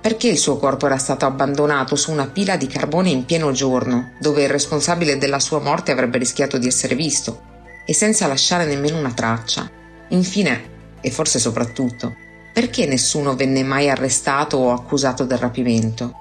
[0.00, 4.14] Perché il suo corpo era stato abbandonato su una pila di carbone in pieno giorno,
[4.18, 7.40] dove il responsabile della sua morte avrebbe rischiato di essere visto,
[7.86, 9.70] e senza lasciare nemmeno una traccia?
[10.08, 12.16] Infine, e forse soprattutto,
[12.52, 16.18] perché nessuno venne mai arrestato o accusato del rapimento?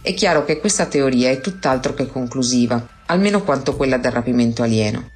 [0.00, 5.10] È chiaro che questa teoria è tutt'altro che conclusiva, almeno quanto quella del rapimento alieno.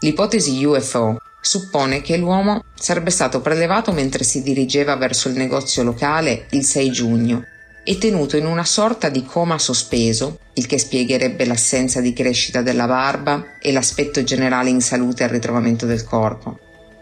[0.00, 6.46] L'ipotesi UFO suppone che l'uomo sarebbe stato prelevato mentre si dirigeva verso il negozio locale
[6.50, 7.44] il 6 giugno
[7.84, 12.86] e tenuto in una sorta di coma sospeso, il che spiegherebbe l'assenza di crescita della
[12.86, 16.58] barba e l'aspetto generale in salute al ritrovamento del corpo,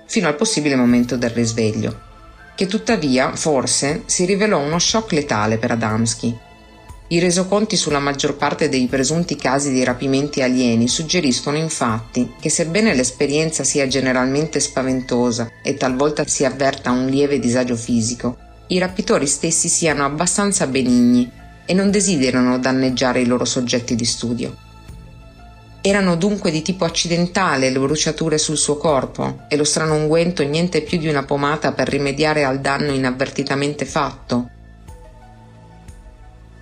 [0.07, 2.01] fino al possibile momento del risveglio,
[2.55, 6.49] che tuttavia forse si rivelò uno shock letale per Adamski
[7.13, 12.95] i resoconti sulla maggior parte dei presunti casi di rapimenti alieni suggeriscono infatti che sebbene
[12.95, 18.37] l'esperienza sia generalmente spaventosa e talvolta si avverta un lieve disagio fisico,
[18.69, 21.29] i rapitori stessi siano abbastanza benigni
[21.67, 24.57] e non desiderano danneggiare i loro soggetti di studio.
[25.81, 30.83] Erano dunque di tipo accidentale le bruciature sul suo corpo e lo strano unguento niente
[30.83, 34.51] più di una pomata per rimediare al danno inavvertitamente fatto,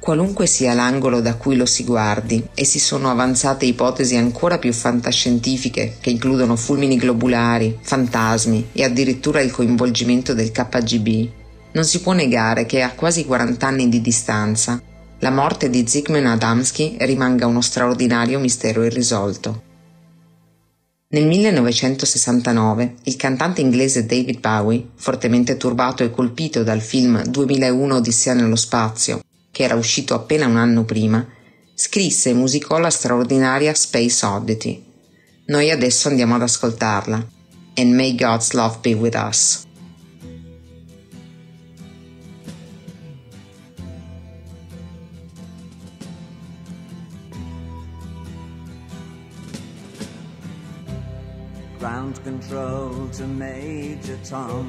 [0.09, 4.73] Qualunque sia l'angolo da cui lo si guardi, e si sono avanzate ipotesi ancora più
[4.73, 11.29] fantascientifiche che includono fulmini globulari, fantasmi e addirittura il coinvolgimento del KGB,
[11.73, 14.81] non si può negare che a quasi 40 anni di distanza
[15.19, 19.63] la morte di Zygmunt Adamski rimanga uno straordinario mistero irrisolto.
[21.11, 28.33] Nel 1969 il cantante inglese David Bowie, fortemente turbato e colpito dal film 2001 Odissea
[28.33, 29.21] nello spazio
[29.51, 31.27] che era uscito appena un anno prima,
[31.75, 34.85] scrisse e musicò la straordinaria Space Oddity.
[35.47, 37.37] Noi adesso andiamo ad ascoltarla.
[37.77, 39.67] And may God's love be with us.
[51.79, 54.67] Ground control to Major Tom.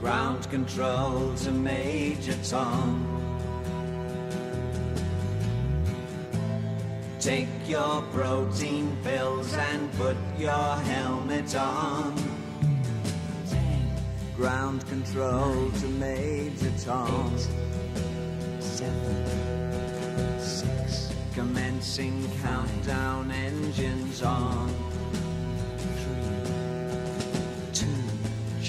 [0.00, 3.06] Ground control to Major Tom.
[7.20, 12.14] Take your protein pills and put your helmet on.
[14.36, 17.36] Ground control to Major Tom.
[17.36, 21.12] Eight, seven, six.
[21.34, 24.89] Commencing countdown engines on.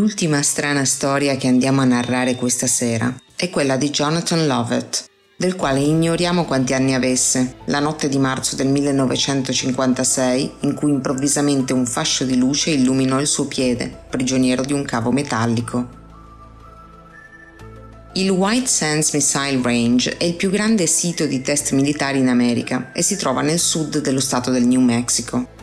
[0.00, 5.04] L'ultima strana storia che andiamo a narrare questa sera è quella di Jonathan Lovett,
[5.36, 11.74] del quale ignoriamo quanti anni avesse, la notte di marzo del 1956 in cui improvvisamente
[11.74, 15.88] un fascio di luce illuminò il suo piede, prigioniero di un cavo metallico.
[18.14, 22.90] Il White Sands Missile Range è il più grande sito di test militari in America
[22.94, 25.59] e si trova nel sud dello stato del New Mexico.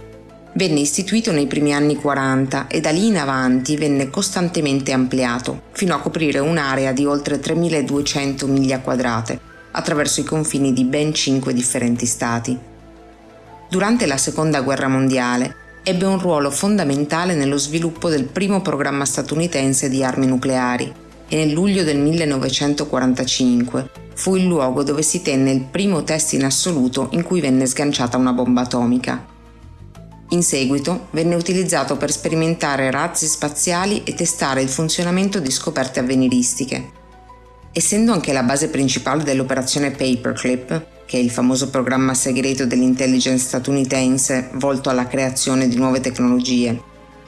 [0.57, 5.93] Venne istituito nei primi anni 40 e da lì in avanti venne costantemente ampliato, fino
[5.93, 9.39] a coprire un'area di oltre 3200 miglia quadrate,
[9.69, 12.57] attraverso i confini di ben 5 differenti stati.
[13.69, 19.89] Durante la Seconda Guerra Mondiale ebbe un ruolo fondamentale nello sviluppo del primo programma statunitense
[19.89, 20.91] di armi nucleari
[21.27, 26.45] e nel luglio del 1945 fu il luogo dove si tenne il primo test in
[26.45, 29.35] assoluto in cui venne sganciata una bomba atomica.
[30.37, 36.91] In seguito venne utilizzato per sperimentare razzi spaziali e testare il funzionamento di scoperte avveniristiche.
[37.71, 44.49] Essendo anche la base principale dell'operazione Paperclip, che è il famoso programma segreto dell'intelligence statunitense
[44.53, 46.79] volto alla creazione di nuove tecnologie,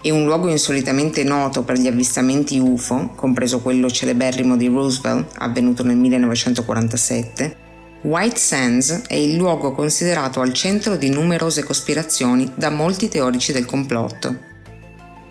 [0.01, 5.84] e un luogo insolitamente noto per gli avvistamenti UFO, compreso quello celeberrimo di Roosevelt, avvenuto
[5.84, 7.69] nel 1947,
[8.02, 13.66] White Sands è il luogo considerato al centro di numerose cospirazioni da molti teorici del
[13.66, 14.38] complotto.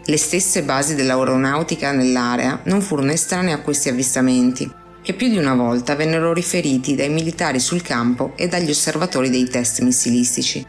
[0.05, 5.55] Le stesse basi dell'aeronautica nell'area non furono estranee a questi avvistamenti, che più di una
[5.55, 10.63] volta vennero riferiti dai militari sul campo e dagli osservatori dei test missilistici.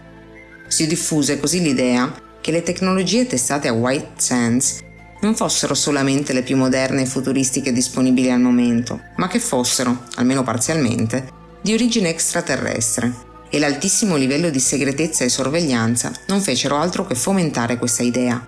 [0.67, 4.79] Si diffuse così l'idea che le tecnologie testate a White Sands
[5.19, 10.43] non fossero solamente le più moderne e futuristiche disponibili al momento, ma che fossero, almeno
[10.43, 17.15] parzialmente, di origine extraterrestre e l'altissimo livello di segretezza e sorveglianza non fecero altro che
[17.15, 18.45] fomentare questa idea.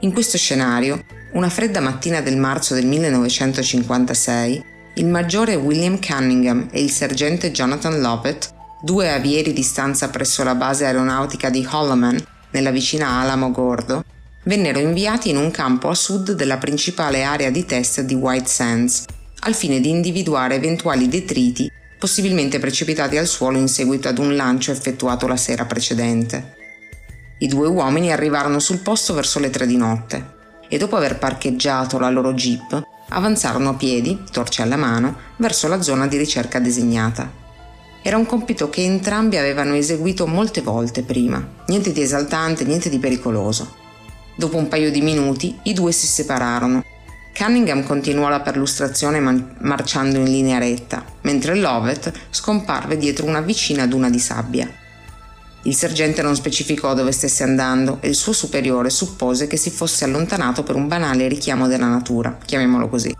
[0.00, 1.02] In questo scenario,
[1.34, 8.00] Una fredda mattina del marzo del 1956, il maggiore William Cunningham e il sergente Jonathan
[8.00, 8.50] Lovett,
[8.80, 14.04] due avieri di stanza presso la base aeronautica di Holloman, nella vicina Alamo Gordo,
[14.44, 19.06] vennero inviati in un campo a sud della principale area di test di White Sands,
[19.40, 21.68] al fine di individuare eventuali detriti
[22.04, 26.54] possibilmente precipitati al suolo in seguito ad un lancio effettuato la sera precedente.
[27.38, 30.32] I due uomini arrivarono sul posto verso le tre di notte
[30.68, 35.80] e dopo aver parcheggiato la loro jeep avanzarono a piedi, torce alla mano, verso la
[35.80, 37.32] zona di ricerca designata.
[38.02, 42.98] Era un compito che entrambi avevano eseguito molte volte prima, niente di esaltante, niente di
[42.98, 43.76] pericoloso.
[44.36, 46.84] Dopo un paio di minuti i due si separarono.
[47.36, 53.88] Cunningham continuò la perlustrazione man- marciando in linea retta, mentre Lovett scomparve dietro una vicina
[53.88, 54.70] duna di sabbia.
[55.62, 60.04] Il sergente non specificò dove stesse andando e il suo superiore suppose che si fosse
[60.04, 63.12] allontanato per un banale richiamo della natura, chiamiamolo così.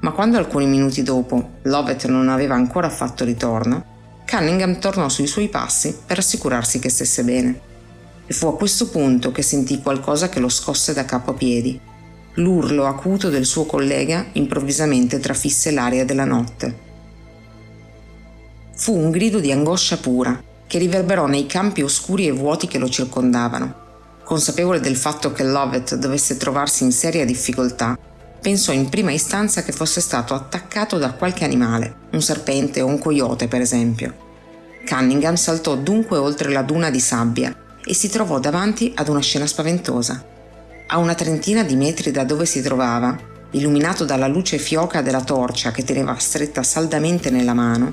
[0.00, 5.48] Ma quando alcuni minuti dopo Lovett non aveva ancora fatto ritorno, Cunningham tornò sui suoi
[5.48, 7.60] passi per assicurarsi che stesse bene
[8.26, 11.92] e fu a questo punto che sentì qualcosa che lo scosse da capo a piedi.
[12.38, 16.82] L'urlo acuto del suo collega improvvisamente trafisse l'aria della notte.
[18.74, 22.88] Fu un grido di angoscia pura che riverberò nei campi oscuri e vuoti che lo
[22.88, 23.82] circondavano.
[24.24, 27.96] Consapevole del fatto che Lovett dovesse trovarsi in seria difficoltà,
[28.40, 32.98] pensò in prima istanza che fosse stato attaccato da qualche animale, un serpente o un
[32.98, 34.12] coyote per esempio.
[34.84, 37.54] Cunningham saltò dunque oltre la duna di sabbia
[37.84, 40.32] e si trovò davanti ad una scena spaventosa.
[40.94, 43.18] A una trentina di metri da dove si trovava,
[43.50, 47.92] illuminato dalla luce fioca della torcia che teneva stretta saldamente nella mano,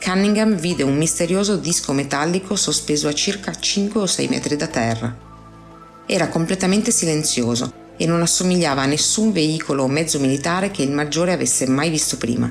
[0.00, 5.12] Cunningham vide un misterioso disco metallico sospeso a circa 5 o 6 metri da terra.
[6.06, 11.32] Era completamente silenzioso e non assomigliava a nessun veicolo o mezzo militare che il maggiore
[11.32, 12.48] avesse mai visto prima.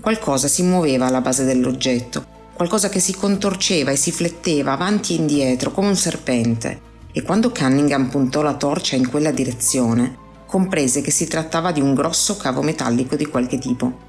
[0.00, 5.16] Qualcosa si muoveva alla base dell'oggetto qualcosa che si contorceva e si fletteva avanti e
[5.16, 11.10] indietro come un serpente, e quando Cunningham puntò la torcia in quella direzione, comprese che
[11.10, 14.08] si trattava di un grosso cavo metallico di qualche tipo.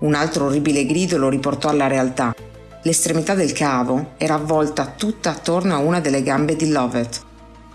[0.00, 2.34] Un altro orribile grido lo riportò alla realtà.
[2.82, 7.22] L'estremità del cavo era avvolta tutta attorno a una delle gambe di Lovett.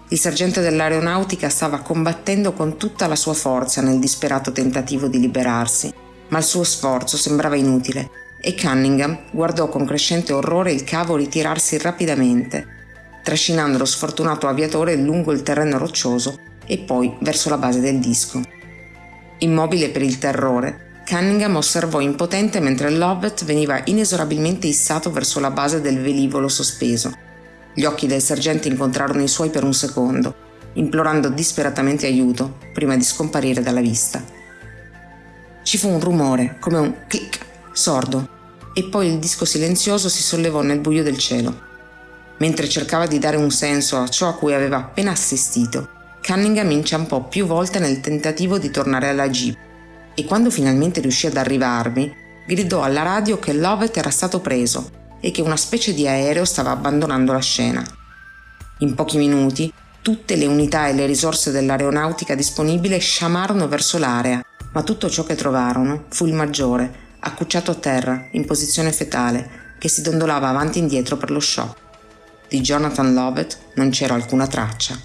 [0.10, 5.94] Il sergente dell'aeronautica stava combattendo con tutta la sua forza nel disperato tentativo di liberarsi,
[6.30, 8.10] ma il suo sforzo sembrava inutile
[8.42, 12.78] e Cunningham guardò con crescente orrore il cavo ritirarsi rapidamente,
[13.30, 18.41] trascinando lo sfortunato aviatore lungo il terreno roccioso e poi verso la base del disco.
[19.38, 25.80] Immobile per il terrore, Cunningham osservò impotente mentre Lovett veniva inesorabilmente issato verso la base
[25.80, 27.13] del velivolo sospeso.
[27.71, 30.34] Gli occhi del sergente incontrarono i suoi per un secondo,
[30.73, 34.23] implorando disperatamente aiuto prima di scomparire dalla vista.
[35.61, 38.27] Ci fu un rumore, come un clic sordo,
[38.73, 41.67] e poi il disco silenzioso si sollevò nel buio del cielo.
[42.40, 45.90] Mentre cercava di dare un senso a ciò a cui aveva appena assistito,
[46.22, 49.58] Cunningham inciampò più volte nel tentativo di tornare alla jeep
[50.14, 52.14] e quando finalmente riuscì ad arrivarvi,
[52.46, 54.90] gridò alla radio che Lovett era stato preso
[55.22, 57.84] e che una specie di aereo stava abbandonando la scena.
[58.80, 59.72] In pochi minuti,
[60.02, 65.36] tutte le unità e le risorse dell'aeronautica disponibile sciamarono verso l'area, ma tutto ciò che
[65.36, 70.82] trovarono fu il maggiore, accucciato a terra, in posizione fetale, che si dondolava avanti e
[70.82, 71.89] indietro per lo shock.
[72.50, 75.00] Di Jonathan Lovett non c'era alcuna traccia.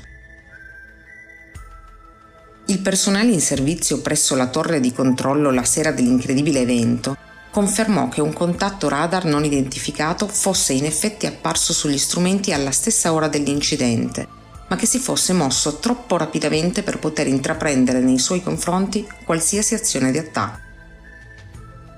[2.67, 7.15] Il personale in servizio presso la torre di controllo la sera dell'incredibile evento
[7.51, 13.13] confermò che un contatto radar non identificato fosse in effetti apparso sugli strumenti alla stessa
[13.13, 14.27] ora dell'incidente,
[14.71, 20.11] ma che si fosse mosso troppo rapidamente per poter intraprendere nei suoi confronti qualsiasi azione
[20.11, 20.74] di attacco.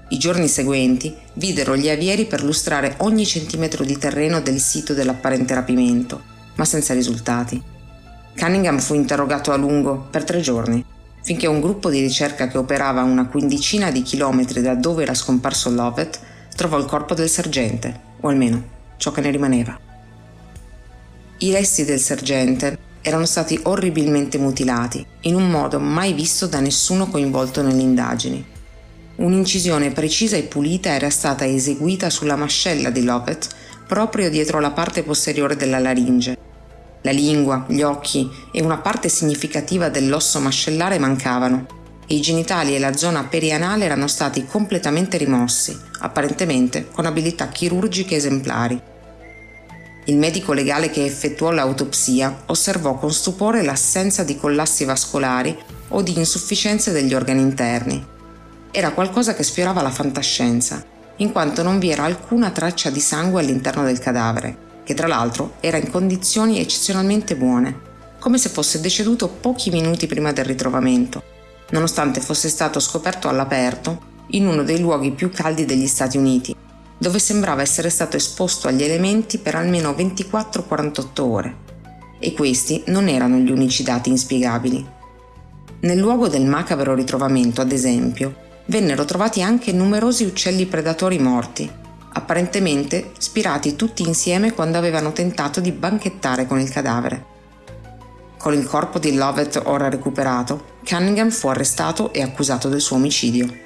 [0.09, 6.22] I giorni seguenti videro gli avieri perlustrare ogni centimetro di terreno del sito dell'apparente rapimento,
[6.54, 7.61] ma senza risultati.
[8.36, 10.84] Cunningham fu interrogato a lungo per tre giorni,
[11.24, 15.14] finché un gruppo di ricerca che operava a una quindicina di chilometri da dove era
[15.14, 16.20] scomparso Lovett
[16.54, 18.62] trovò il corpo del sergente, o almeno
[18.98, 19.76] ciò che ne rimaneva.
[21.38, 27.09] I resti del sergente erano stati orribilmente mutilati, in un modo mai visto da nessuno
[27.09, 28.54] coinvolto nelle indagini.
[29.16, 33.48] Un'incisione precisa e pulita era stata eseguita sulla mascella di Lovett
[33.86, 36.36] proprio dietro la parte posteriore della laringe.
[37.00, 41.66] La lingua, gli occhi e una parte significativa dell'osso mascellare mancavano
[42.06, 48.16] e i genitali e la zona perianale erano stati completamente rimossi, apparentemente con abilità chirurgiche
[48.16, 48.78] esemplari.
[50.04, 55.56] Il medico legale che effettuò l'autopsia osservò con stupore l'assenza di collassi vascolari
[55.88, 58.14] o di insufficienze degli organi interni.
[58.70, 60.84] Era qualcosa che sfiorava la fantascienza,
[61.16, 65.54] in quanto non vi era alcuna traccia di sangue all'interno del cadavere, che tra l'altro
[65.60, 67.80] era in condizioni eccezionalmente buone,
[68.18, 71.22] come se fosse deceduto pochi minuti prima del ritrovamento,
[71.70, 76.54] nonostante fosse stato scoperto all'aperto in uno dei luoghi più caldi degli Stati Uniti,
[76.98, 81.56] dove sembrava essere stato esposto agli elementi per almeno 24-48 ore.
[82.18, 84.94] E questi non erano gli unici dati inspiegabili.
[85.80, 91.70] Nel luogo del macabro ritrovamento, ad esempio, vennero trovati anche numerosi uccelli predatori morti,
[92.12, 97.34] apparentemente spirati tutti insieme quando avevano tentato di banchettare con il cadavere.
[98.38, 103.64] Con il corpo di Lovett ora recuperato, Cunningham fu arrestato e accusato del suo omicidio.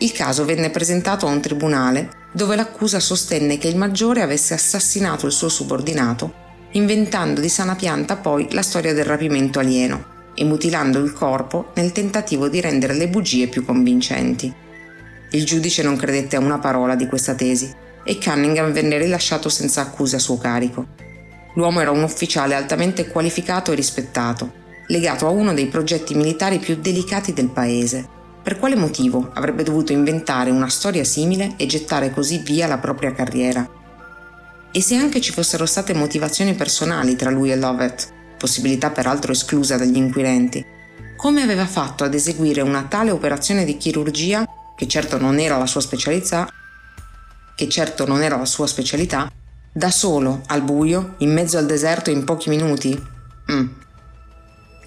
[0.00, 5.26] Il caso venne presentato a un tribunale dove l'accusa sostenne che il maggiore avesse assassinato
[5.26, 10.98] il suo subordinato, inventando di sana pianta poi la storia del rapimento alieno e mutilando
[11.00, 14.52] il corpo nel tentativo di rendere le bugie più convincenti.
[15.30, 17.68] Il giudice non credette a una parola di questa tesi
[18.04, 20.86] e Cunningham venne rilasciato senza accuse a suo carico.
[21.54, 24.52] L'uomo era un ufficiale altamente qualificato e rispettato,
[24.86, 28.16] legato a uno dei progetti militari più delicati del paese
[28.48, 33.12] per quale motivo avrebbe dovuto inventare una storia simile e gettare così via la propria
[33.12, 33.68] carriera?
[34.72, 38.08] E se anche ci fossero state motivazioni personali tra lui e Lovett,
[38.38, 40.64] possibilità peraltro esclusa dagli inquirenti,
[41.16, 45.66] come aveva fatto ad eseguire una tale operazione di chirurgia, che certo non era la
[45.66, 46.48] sua specialità,
[47.54, 49.30] che certo non era la sua specialità,
[49.72, 52.98] da solo, al buio, in mezzo al deserto in pochi minuti?
[53.52, 53.66] Mm,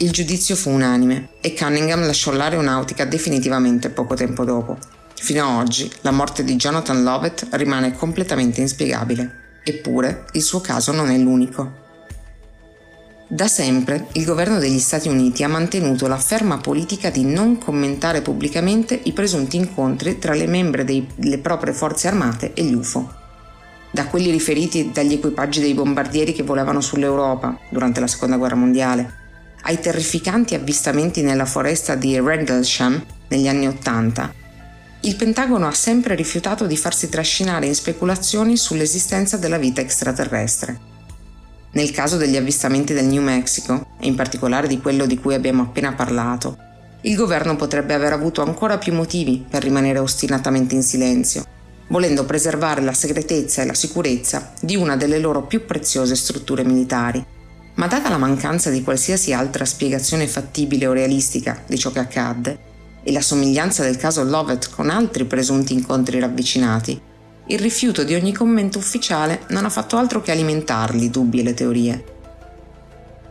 [0.02, 4.80] il giudizio fu unanime e Cunningham lasciò l'aeronautica definitivamente poco tempo dopo.
[5.14, 10.91] Fino ad oggi la morte di Jonathan Lovett rimane completamente inspiegabile, eppure il suo caso
[10.91, 11.81] non è l'unico.
[13.32, 18.22] Da sempre il governo degli Stati Uniti ha mantenuto la ferma politica di non commentare
[18.22, 23.10] pubblicamente i presunti incontri tra le membre delle proprie forze armate e gli UFO.
[23.90, 29.14] Da quelli riferiti dagli equipaggi dei bombardieri che volavano sull'Europa durante la Seconda Guerra Mondiale,
[29.62, 34.30] ai terrificanti avvistamenti nella foresta di Rendlesham negli anni Ottanta,
[35.04, 40.91] il Pentagono ha sempre rifiutato di farsi trascinare in speculazioni sull'esistenza della vita extraterrestre.
[41.74, 45.61] Nel caso degli avvistamenti del New Mexico, e in particolare di quello di cui abbiamo
[45.61, 46.57] appena parlato,
[47.01, 51.45] il governo potrebbe aver avuto ancora più motivi per rimanere ostinatamente in silenzio,
[51.88, 57.26] volendo preservare la segretezza e la sicurezza di una delle loro più preziose strutture militari.
[57.76, 62.59] Ma data la mancanza di qualsiasi altra spiegazione fattibile o realistica di ciò che accadde,
[63.03, 67.01] e la somiglianza del caso Lovett con altri presunti incontri ravvicinati,
[67.52, 71.54] il rifiuto di ogni commento ufficiale non ha fatto altro che alimentarli dubbi e le
[71.54, 72.04] teorie.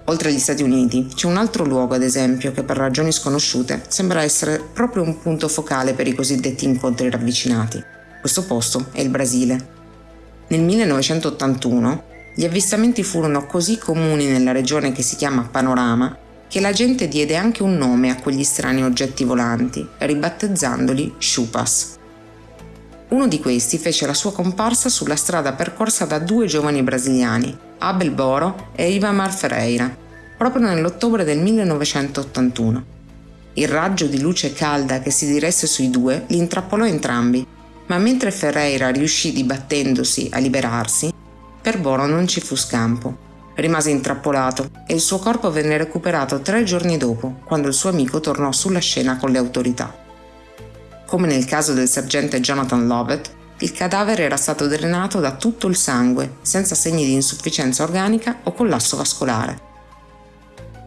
[0.05, 4.23] Oltre agli Stati Uniti c'è un altro luogo, ad esempio, che per ragioni sconosciute sembra
[4.23, 7.83] essere proprio un punto focale per i cosiddetti incontri ravvicinati.
[8.21, 9.79] Questo posto è il Brasile.
[10.49, 12.05] Nel 1981
[12.35, 16.14] gli avvistamenti furono così comuni nella regione che si chiama Panorama
[16.47, 21.99] che la gente diede anche un nome a quegli strani oggetti volanti, ribattezzandoli Chupas.
[23.11, 28.13] Uno di questi fece la sua comparsa sulla strada percorsa da due giovani brasiliani, Abel
[28.13, 29.93] Boro e Ivamar Ferreira,
[30.39, 32.85] proprio nell'ottobre del 1981.
[33.55, 37.45] Il raggio di luce calda che si diresse sui due li intrappolò entrambi,
[37.87, 41.13] ma mentre Ferreira riuscì dibattendosi a liberarsi,
[41.61, 43.29] per Boro non ci fu scampo.
[43.57, 48.21] Rimase intrappolato e il suo corpo venne recuperato tre giorni dopo, quando il suo amico
[48.21, 50.09] tornò sulla scena con le autorità.
[51.11, 55.75] Come nel caso del sergente Jonathan Lovett, il cadavere era stato drenato da tutto il
[55.75, 59.61] sangue, senza segni di insufficienza organica o collasso vascolare.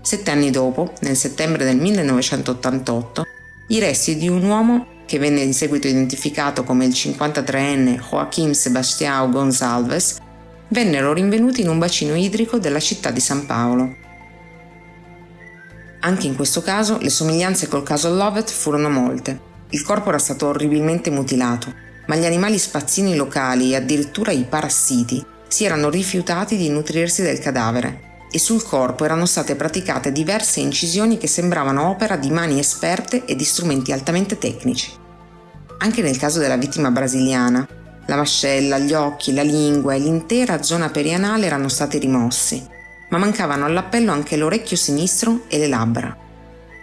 [0.01, 3.25] Sette anni dopo, nel settembre del 1988,
[3.67, 9.29] i resti di un uomo che venne in seguito identificato come il 53enne Joaquim Sebastião
[9.29, 10.19] Gonçalves,
[10.69, 13.93] vennero rinvenuti in un bacino idrico della città di San Paolo.
[15.99, 19.51] Anche in questo caso le somiglianze col caso Lovett furono molte.
[19.73, 21.73] Il corpo era stato orribilmente mutilato,
[22.05, 27.39] ma gli animali spazzini locali e addirittura i parassiti si erano rifiutati di nutrirsi del
[27.39, 33.25] cadavere e sul corpo erano state praticate diverse incisioni che sembravano opera di mani esperte
[33.25, 34.91] e di strumenti altamente tecnici.
[35.79, 37.67] Anche nel caso della vittima brasiliana,
[38.05, 42.63] la mascella, gli occhi, la lingua e l'intera zona perianale erano stati rimossi,
[43.09, 46.15] ma mancavano all'appello anche l'orecchio sinistro e le labbra.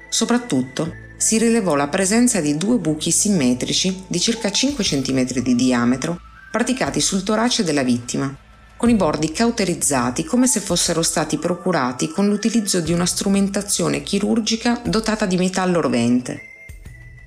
[0.09, 6.19] Soprattutto si rilevò la presenza di due buchi simmetrici di circa 5 cm di diametro
[6.51, 8.35] praticati sul torace della vittima,
[8.75, 14.81] con i bordi cauterizzati come se fossero stati procurati con l'utilizzo di una strumentazione chirurgica
[14.83, 16.41] dotata di metallo rovente.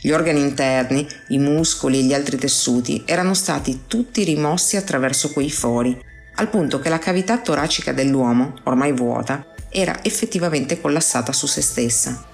[0.02, 5.52] Gli organi interni, i muscoli e gli altri tessuti erano stati tutti rimossi attraverso quei
[5.52, 5.96] fori,
[6.38, 12.32] al punto che la cavità toracica dell'uomo, ormai vuota, era effettivamente collassata su se stessa.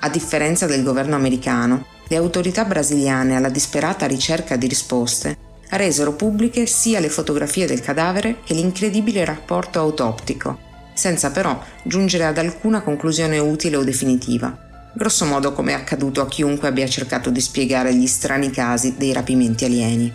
[0.00, 5.36] A differenza del governo americano, le autorità brasiliane alla disperata ricerca di risposte
[5.70, 10.58] resero pubbliche sia le fotografie del cadavere che l'incredibile rapporto autoptico,
[10.94, 14.56] senza però giungere ad alcuna conclusione utile o definitiva,
[14.94, 19.12] grosso modo come è accaduto a chiunque abbia cercato di spiegare gli strani casi dei
[19.12, 20.12] rapimenti alieni.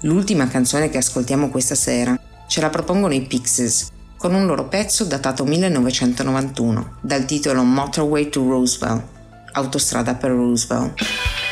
[0.00, 5.04] L'ultima canzone che ascoltiamo questa sera ce la propongono i Pixies, con un loro pezzo
[5.04, 9.02] datato 1991, dal titolo Motorway to Roosevelt,
[9.52, 11.47] autostrada per Roosevelt.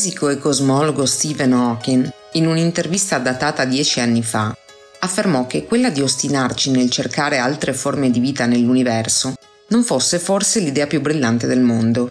[0.00, 4.56] Fisico e cosmologo Stephen Hawking, in un'intervista datata dieci anni fa,
[5.00, 9.34] affermò che quella di ostinarci nel cercare altre forme di vita nell'universo
[9.68, 12.08] non fosse forse l'idea più brillante del mondo.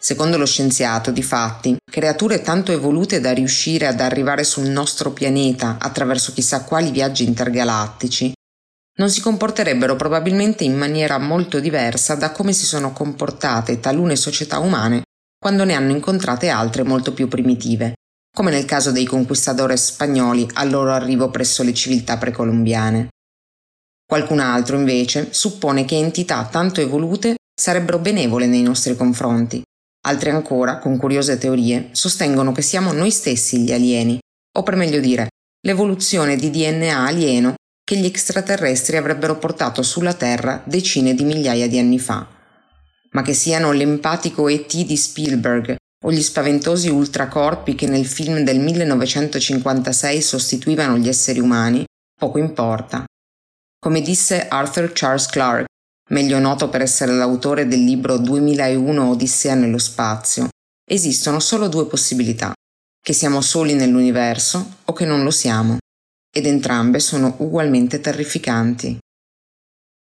[0.00, 5.76] Secondo lo scienziato, di fatti, creature tanto evolute da riuscire ad arrivare sul nostro pianeta
[5.78, 8.32] attraverso chissà quali viaggi intergalattici
[8.98, 14.58] non si comporterebbero probabilmente in maniera molto diversa da come si sono comportate talune società
[14.58, 15.02] umane
[15.38, 17.94] quando ne hanno incontrate altre molto più primitive,
[18.34, 23.08] come nel caso dei conquistadores spagnoli al loro arrivo presso le civiltà precolombiane.
[24.04, 29.62] Qualcun altro, invece, suppone che entità tanto evolute sarebbero benevole nei nostri confronti.
[30.06, 34.18] Altri ancora, con curiose teorie, sostengono che siamo noi stessi gli alieni,
[34.56, 35.28] o per meglio dire,
[35.66, 41.78] l'evoluzione di DNA alieno che gli extraterrestri avrebbero portato sulla Terra decine di migliaia di
[41.78, 42.37] anni fa.
[43.10, 48.60] Ma che siano l'empatico ET di Spielberg o gli spaventosi ultracorpi che nel film del
[48.60, 51.84] 1956 sostituivano gli esseri umani,
[52.18, 53.04] poco importa.
[53.80, 55.66] Come disse Arthur Charles Clarke,
[56.10, 60.48] meglio noto per essere l'autore del libro 2001 Odissea nello spazio,
[60.88, 62.52] esistono solo due possibilità,
[63.00, 65.78] che siamo soli nell'universo o che non lo siamo
[66.30, 68.98] ed entrambe sono ugualmente terrificanti.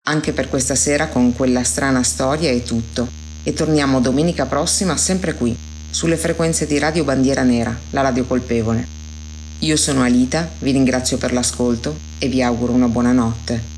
[0.04, 3.06] Anche per questa sera con quella strana storia è tutto
[3.44, 5.56] e torniamo domenica prossima sempre qui,
[5.90, 8.84] sulle frequenze di Radio Bandiera Nera, la radio colpevole.
[9.60, 13.70] Io sono Alita, vi ringrazio per l'ascolto e vi auguro una buona notte.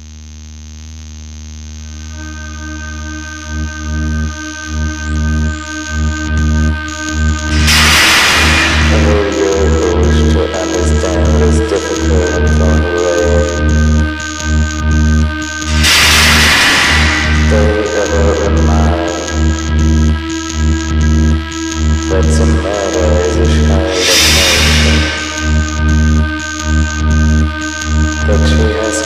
[11.71, 12.74] difficult.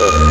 [0.00, 0.27] Uh.